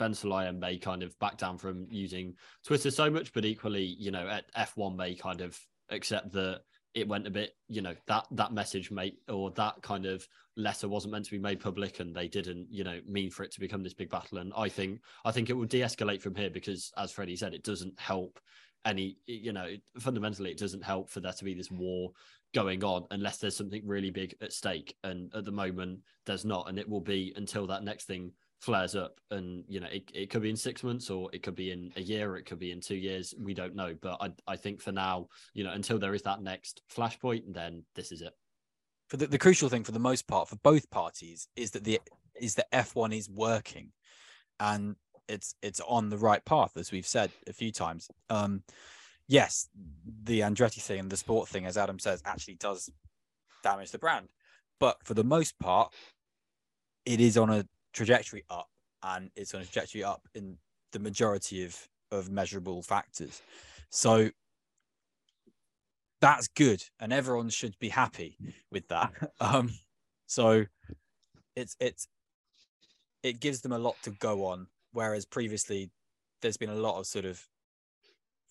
Ben 0.00 0.12
Sulayem 0.12 0.58
may 0.58 0.78
kind 0.78 1.02
of 1.02 1.16
back 1.18 1.36
down 1.36 1.58
from 1.58 1.86
using 1.90 2.34
Twitter 2.66 2.90
so 2.90 3.10
much, 3.10 3.32
but 3.32 3.44
equally, 3.44 3.84
you 3.84 4.10
know, 4.10 4.26
at 4.26 4.52
F1 4.54 4.96
may 4.96 5.14
kind 5.14 5.42
of 5.42 5.58
accept 5.90 6.32
that 6.32 6.62
it 6.94 7.06
went 7.06 7.26
a 7.26 7.30
bit, 7.30 7.54
you 7.68 7.82
know, 7.82 7.94
that 8.06 8.26
that 8.32 8.52
message 8.52 8.90
may 8.90 9.14
or 9.28 9.50
that 9.52 9.80
kind 9.82 10.06
of 10.06 10.26
letter 10.56 10.88
wasn't 10.88 11.12
meant 11.12 11.24
to 11.24 11.30
be 11.30 11.38
made 11.38 11.60
public 11.60 12.00
and 12.00 12.14
they 12.14 12.28
didn't, 12.28 12.66
you 12.70 12.84
know, 12.84 13.00
mean 13.06 13.30
for 13.30 13.44
it 13.44 13.52
to 13.52 13.60
become 13.60 13.82
this 13.82 13.94
big 13.94 14.10
battle. 14.10 14.38
And 14.38 14.52
I 14.56 14.68
think 14.68 15.00
I 15.24 15.30
think 15.30 15.50
it 15.50 15.54
will 15.54 15.66
de-escalate 15.66 16.20
from 16.20 16.34
here 16.34 16.50
because 16.50 16.92
as 16.96 17.12
Freddie 17.12 17.36
said, 17.36 17.54
it 17.54 17.62
doesn't 17.62 17.98
help 17.98 18.40
any, 18.84 19.16
you 19.26 19.52
know, 19.52 19.68
fundamentally 19.98 20.50
it 20.50 20.58
doesn't 20.58 20.84
help 20.84 21.10
for 21.10 21.20
there 21.20 21.32
to 21.32 21.44
be 21.44 21.54
this 21.54 21.70
war 21.70 22.12
going 22.54 22.82
on 22.82 23.06
unless 23.10 23.38
there's 23.38 23.56
something 23.56 23.86
really 23.86 24.10
big 24.10 24.34
at 24.40 24.52
stake. 24.52 24.96
And 25.04 25.32
at 25.34 25.44
the 25.44 25.52
moment, 25.52 26.00
there's 26.26 26.44
not. 26.44 26.68
And 26.68 26.78
it 26.78 26.88
will 26.88 27.00
be 27.00 27.32
until 27.36 27.66
that 27.68 27.84
next 27.84 28.06
thing 28.06 28.32
flares 28.60 28.94
up. 28.94 29.18
And, 29.30 29.64
you 29.68 29.80
know, 29.80 29.88
it, 29.90 30.10
it 30.14 30.30
could 30.30 30.42
be 30.42 30.50
in 30.50 30.56
six 30.56 30.82
months 30.82 31.10
or 31.10 31.28
it 31.32 31.42
could 31.42 31.54
be 31.54 31.72
in 31.72 31.92
a 31.96 32.00
year 32.00 32.30
or 32.30 32.36
it 32.36 32.46
could 32.46 32.58
be 32.58 32.72
in 32.72 32.80
two 32.80 32.96
years. 32.96 33.34
We 33.38 33.54
don't 33.54 33.74
know. 33.74 33.96
But 34.00 34.18
I, 34.20 34.30
I 34.46 34.56
think 34.56 34.80
for 34.80 34.92
now, 34.92 35.28
you 35.54 35.64
know, 35.64 35.72
until 35.72 35.98
there 35.98 36.14
is 36.14 36.22
that 36.22 36.42
next 36.42 36.82
flashpoint, 36.94 37.52
then 37.52 37.84
this 37.94 38.12
is 38.12 38.22
it. 38.22 38.34
For 39.08 39.16
the, 39.16 39.26
the 39.26 39.38
crucial 39.38 39.68
thing 39.68 39.82
for 39.82 39.92
the 39.92 39.98
most 39.98 40.28
part 40.28 40.48
for 40.48 40.56
both 40.56 40.88
parties 40.90 41.48
is 41.56 41.72
that 41.72 41.84
the 41.84 42.00
is 42.40 42.54
that 42.54 42.70
F1 42.70 43.14
is 43.16 43.28
working, 43.28 43.90
and 44.60 44.94
it's 45.28 45.56
it's 45.62 45.80
on 45.80 46.10
the 46.10 46.16
right 46.16 46.44
path 46.44 46.76
as 46.76 46.92
we've 46.92 47.06
said 47.06 47.30
a 47.48 47.52
few 47.52 47.72
times. 47.72 48.08
Um, 48.28 48.62
yes, 49.26 49.68
the 50.22 50.40
Andretti 50.40 50.80
thing 50.80 51.00
and 51.00 51.10
the 51.10 51.16
sport 51.16 51.48
thing, 51.48 51.66
as 51.66 51.76
Adam 51.76 51.98
says, 51.98 52.22
actually 52.24 52.54
does 52.54 52.88
damage 53.64 53.90
the 53.90 53.98
brand, 53.98 54.28
but 54.78 54.98
for 55.02 55.14
the 55.14 55.24
most 55.24 55.58
part, 55.58 55.92
it 57.04 57.20
is 57.20 57.36
on 57.36 57.50
a 57.50 57.66
trajectory 57.92 58.44
up, 58.50 58.68
and 59.02 59.30
it's 59.36 59.54
on 59.54 59.60
a 59.60 59.64
trajectory 59.64 60.04
up 60.04 60.22
in 60.34 60.56
the 60.92 60.98
majority 60.98 61.64
of 61.64 61.76
of 62.12 62.30
measurable 62.30 62.82
factors. 62.82 63.42
So 63.90 64.30
that's 66.20 66.48
good, 66.48 66.82
and 66.98 67.12
everyone 67.12 67.48
should 67.48 67.78
be 67.78 67.88
happy 67.88 68.36
with 68.70 68.88
that. 68.88 69.12
Um, 69.40 69.70
so 70.26 70.64
it's 71.56 71.76
it's 71.80 72.06
it 73.22 73.40
gives 73.40 73.62
them 73.62 73.72
a 73.72 73.78
lot 73.78 73.96
to 74.02 74.10
go 74.10 74.46
on, 74.46 74.66
whereas 74.92 75.24
previously 75.24 75.90
there's 76.40 76.56
been 76.56 76.70
a 76.70 76.74
lot 76.74 76.98
of 76.98 77.06
sort 77.06 77.24
of 77.24 77.42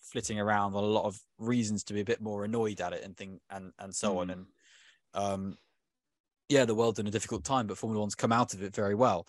flitting 0.00 0.38
around, 0.38 0.74
a 0.74 0.78
lot 0.78 1.04
of 1.04 1.20
reasons 1.38 1.84
to 1.84 1.94
be 1.94 2.00
a 2.00 2.04
bit 2.04 2.20
more 2.20 2.44
annoyed 2.44 2.80
at 2.80 2.92
it 2.92 3.04
and 3.04 3.16
thing 3.16 3.40
and 3.50 3.72
and 3.78 3.94
so 3.94 4.18
on. 4.18 4.28
Mm. 4.28 4.32
And 4.32 4.46
um, 5.14 5.58
yeah, 6.50 6.64
the 6.64 6.74
world's 6.74 6.98
in 6.98 7.06
a 7.06 7.12
difficult 7.12 7.44
time, 7.44 7.68
but 7.68 7.78
Formula 7.78 8.00
One's 8.00 8.16
come 8.16 8.32
out 8.32 8.54
of 8.54 8.62
it 8.62 8.74
very 8.74 8.96
well. 8.96 9.24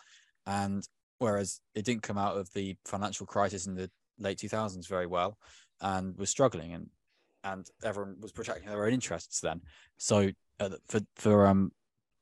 And 0.47 0.83
whereas 1.19 1.61
it 1.75 1.85
didn't 1.85 2.01
come 2.01 2.17
out 2.17 2.35
of 2.35 2.51
the 2.53 2.75
financial 2.85 3.27
crisis 3.27 3.67
in 3.67 3.75
the 3.75 3.91
late 4.17 4.39
2000s 4.39 4.87
very 4.89 5.05
well, 5.05 5.37
and 5.79 6.17
was 6.17 6.31
struggling, 6.31 6.73
and 6.73 6.89
and 7.43 7.67
everyone 7.83 8.17
was 8.19 8.31
protecting 8.31 8.69
their 8.69 8.85
own 8.85 8.93
interests 8.93 9.39
then. 9.39 9.61
So 9.97 10.31
uh, 10.59 10.69
for 10.87 11.01
for 11.15 11.45
um 11.45 11.71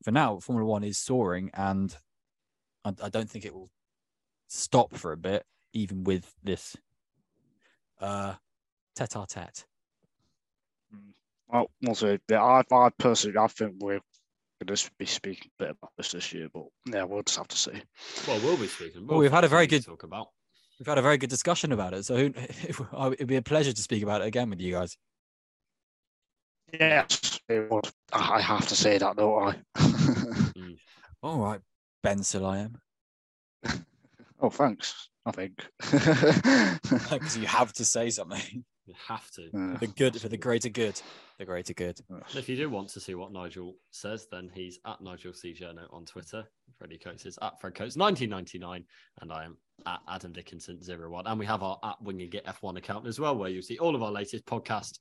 for 0.04 0.12
now, 0.12 0.40
Formula 0.40 0.70
One 0.70 0.84
is 0.84 0.98
soaring, 0.98 1.50
and 1.54 1.96
I, 2.84 2.94
I 3.02 3.10
don't 3.10 3.30
think 3.30 3.46
it 3.46 3.54
will 3.54 3.70
stop 4.50 4.94
for 4.94 5.14
a 5.14 5.18
bit, 5.18 5.46
even 5.72 6.04
with 6.04 6.30
this 6.44 6.76
uh 8.02 8.36
tete-a-tete. 8.96 9.66
Well, 11.48 11.72
also, 11.88 12.18
I, 12.32 12.64
I 12.70 12.90
personally, 12.98 13.38
I 13.38 13.48
think 13.48 13.76
we're 13.80 14.02
going 14.66 14.76
to 14.76 14.92
be 15.00 15.06
speaking 15.06 15.50
a 15.60 15.64
bit 15.64 15.72
about 15.72 15.92
this 15.98 16.12
this 16.12 16.34
year, 16.34 16.50
but 16.54 16.64
yeah, 16.86 17.04
we'll 17.04 17.24
just 17.24 17.38
have 17.38 17.48
to 17.48 17.58
see. 17.58 17.82
Well, 18.28 18.40
we'll 18.44 18.58
be 18.58 18.68
speaking. 18.68 19.08
Well, 19.08 19.20
we've 19.20 19.32
had 19.32 19.44
a 19.44 19.48
very 19.48 19.68
good- 19.68 19.86
talk 19.86 20.04
about. 20.04 20.28
We've 20.80 20.88
had 20.88 20.98
a 20.98 21.02
very 21.02 21.18
good 21.18 21.30
discussion 21.30 21.74
about 21.74 21.94
it, 21.94 22.06
so 22.06 22.16
who- 22.16 22.34
it'd 23.14 23.28
be 23.28 23.36
a 23.36 23.42
pleasure 23.42 23.74
to 23.74 23.82
speak 23.82 24.02
about 24.04 24.22
it 24.22 24.28
again 24.28 24.50
with 24.50 24.62
you 24.62 24.74
guys. 24.74 24.98
Yes, 26.72 27.40
it 27.50 27.70
would. 27.70 27.90
I 28.14 28.40
have 28.42 28.68
to 28.68 28.76
say 28.76 28.98
that, 28.98 29.16
don't 29.18 29.56
I? 29.78 29.80
Mm. 29.80 30.78
All 31.24 31.40
right, 31.40 31.60
Ben 32.04 32.20
Sulayem, 32.20 32.76
oh, 34.40 34.50
thanks. 34.50 35.10
I 35.26 35.32
think. 35.32 35.66
because 35.92 37.38
you 37.38 37.46
have 37.46 37.74
to 37.74 37.86
say 37.86 38.10
something. 38.10 38.64
You 38.90 38.96
have 39.08 39.30
to. 39.32 39.50
Yeah. 39.54 39.78
the 39.80 39.86
good 39.88 40.20
for 40.20 40.30
the 40.30 40.38
greater 40.38 40.70
good, 40.70 41.00
the 41.38 41.46
greater 41.46 41.74
good. 41.76 42.00
And 42.10 42.24
if 42.36 42.50
you 42.50 42.56
do 42.58 42.70
want 42.72 42.90
to 42.90 43.00
see 43.00 43.14
what 43.14 43.32
Nigel 43.32 43.76
says, 43.92 44.26
then 44.32 44.50
he's 44.54 44.80
at 44.88 45.00
Nigel 45.00 45.32
C. 45.32 45.54
Journo 45.54 45.86
on 45.94 46.06
Twitter. 46.06 46.44
Freddie 46.80 46.98
Coates 46.98 47.26
is 47.28 47.38
at 47.44 47.60
Fred 47.62 47.76
Coates 47.76 47.96
1999, 47.98 48.84
and 49.22 49.32
I 49.32 49.46
am 49.46 49.58
at 49.86 50.00
Adam 50.10 50.32
Dickinson 50.34 50.80
01. 50.82 51.28
And 51.28 51.38
we 51.40 51.46
have 51.46 51.62
our 51.62 51.78
at 51.84 52.02
Winging 52.02 52.32
It 52.34 52.46
F1 52.48 52.78
account 52.78 53.06
as 53.06 53.20
well, 53.20 53.38
where 53.38 53.50
you'll 53.50 53.62
see 53.62 53.78
all 53.78 53.96
of 53.96 54.02
our 54.02 54.12
latest 54.12 54.46
podcast 54.48 54.98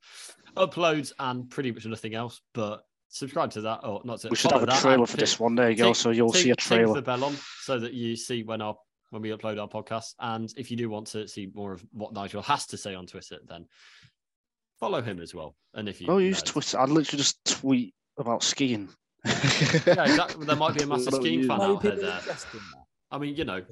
uploads 0.56 1.12
and 1.18 1.48
pretty 1.48 1.72
much 1.72 1.86
nothing 1.86 2.14
else. 2.14 2.40
But 2.54 2.82
subscribe 3.08 3.50
to 3.52 3.60
that, 3.62 3.80
or 3.84 4.02
not 4.04 4.20
to 4.20 4.28
we 4.28 4.36
should 4.36 4.52
have 4.52 4.62
a 4.64 4.66
trailer 4.66 4.98
and 4.98 5.08
for 5.08 5.12
tick- 5.16 5.20
this 5.20 5.40
one. 5.40 5.54
There 5.54 5.70
you 5.70 5.76
go. 5.76 5.86
tick- 5.88 5.96
So 5.96 6.10
you'll 6.10 6.32
see 6.32 6.50
a 6.50 6.56
tick- 6.56 6.64
tick 6.64 6.76
trailer. 6.78 6.94
the 6.94 7.02
bell 7.02 7.24
on 7.24 7.34
so 7.62 7.78
that 7.78 7.94
you 7.94 8.16
see 8.16 8.42
when 8.42 8.60
our 8.60 8.76
when 9.10 9.22
we 9.22 9.30
upload 9.30 9.60
our 9.60 9.68
podcast. 9.68 10.14
And 10.20 10.52
if 10.56 10.70
you 10.70 10.76
do 10.76 10.90
want 10.90 11.06
to 11.08 11.26
see 11.28 11.50
more 11.54 11.72
of 11.72 11.84
what 11.92 12.12
Nigel 12.12 12.42
has 12.42 12.66
to 12.68 12.76
say 12.76 12.94
on 12.94 13.06
Twitter, 13.06 13.38
then 13.46 13.66
follow 14.78 15.00
him 15.02 15.20
as 15.20 15.34
well. 15.34 15.56
And 15.74 15.88
if 15.88 16.00
you 16.00 16.08
Oh, 16.08 16.18
use 16.18 16.42
Twitter. 16.42 16.78
I 16.78 16.84
literally 16.84 17.18
just 17.18 17.44
tweet 17.44 17.94
about 18.18 18.42
skiing. 18.42 18.88
yeah, 19.24 19.32
exactly. 20.04 20.46
There 20.46 20.56
might 20.56 20.76
be 20.76 20.82
a 20.84 20.86
massive 20.86 21.14
skiing 21.14 21.46
fan 21.46 21.60
out 21.60 21.82
there. 21.82 21.96
there. 21.96 22.16
interested 22.18 22.54
in 22.54 22.60
that. 22.72 22.84
I 23.10 23.18
mean, 23.18 23.34
you 23.36 23.44
know, 23.44 23.62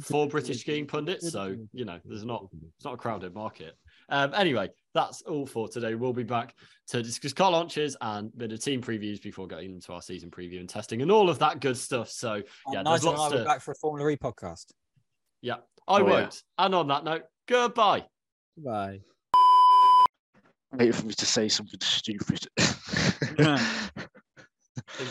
four 0.00 0.28
British 0.28 0.60
skiing 0.60 0.86
pundits, 0.86 1.30
so 1.30 1.56
you 1.72 1.84
know, 1.84 2.00
there's 2.04 2.24
not 2.24 2.48
it's 2.76 2.84
not 2.84 2.94
a 2.94 2.96
crowded 2.96 3.32
market. 3.34 3.76
Um, 4.08 4.32
anyway, 4.34 4.68
that's 4.94 5.22
all 5.22 5.46
for 5.46 5.68
today. 5.68 5.94
We'll 5.94 6.12
be 6.12 6.22
back 6.22 6.54
to 6.88 7.02
discuss 7.02 7.32
car 7.32 7.50
launches 7.50 7.96
and 8.00 8.30
a 8.32 8.36
bit 8.36 8.52
of 8.52 8.62
team 8.62 8.80
previews 8.80 9.20
before 9.20 9.46
getting 9.48 9.74
into 9.74 9.92
our 9.92 10.02
season 10.02 10.30
preview 10.30 10.60
and 10.60 10.68
testing 10.68 11.02
and 11.02 11.10
all 11.10 11.28
of 11.28 11.38
that 11.40 11.60
good 11.60 11.76
stuff. 11.76 12.08
So 12.10 12.34
yeah, 12.72 12.82
there's 12.84 13.02
Nigel 13.02 13.08
and 13.10 13.18
I 13.18 13.20
lots 13.20 13.32
will 13.32 13.38
to. 13.38 13.44
be 13.44 13.48
back 13.48 13.60
for 13.60 13.72
a 13.72 13.76
Formula 13.76 14.08
E 14.10 14.16
podcast. 14.16 14.66
Yeah, 15.42 15.56
I 15.88 16.00
Oh, 16.00 16.06
yeah. 16.06 16.12
won't. 16.12 16.42
And 16.58 16.74
on 16.74 16.88
that 16.88 17.04
note, 17.04 17.22
goodbye. 17.48 18.04
Bye. 18.56 19.00
Wait 20.72 20.94
for 20.94 21.06
me 21.06 21.14
to 21.14 21.26
say 21.26 21.48
something 21.48 21.80
stupid. 21.80 22.46
In 23.38 23.46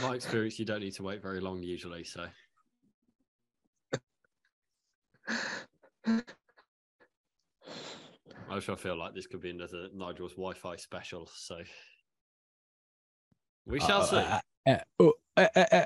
my 0.02 0.16
experience, 0.16 0.58
you 0.60 0.66
don't 0.66 0.82
need 0.82 0.94
to 0.96 1.04
wait 1.04 1.22
very 1.22 1.40
long 1.42 1.62
usually. 1.64 2.04
So 2.04 2.26
I 8.50 8.54
also 8.56 8.76
feel 8.76 8.98
like 8.98 9.14
this 9.14 9.28
could 9.28 9.42
be 9.42 9.50
another 9.50 9.88
Nigel's 9.94 10.34
Wi-Fi 10.34 10.76
special. 10.76 11.28
So 11.34 11.60
we 13.66 13.80
shall 13.80 14.04
see. 14.04 14.18
Uh, 14.18 14.40
uh, 14.68 14.78
uh, 15.00 15.12
uh, 15.38 15.48
uh, 15.56 15.66
uh, 15.72 15.86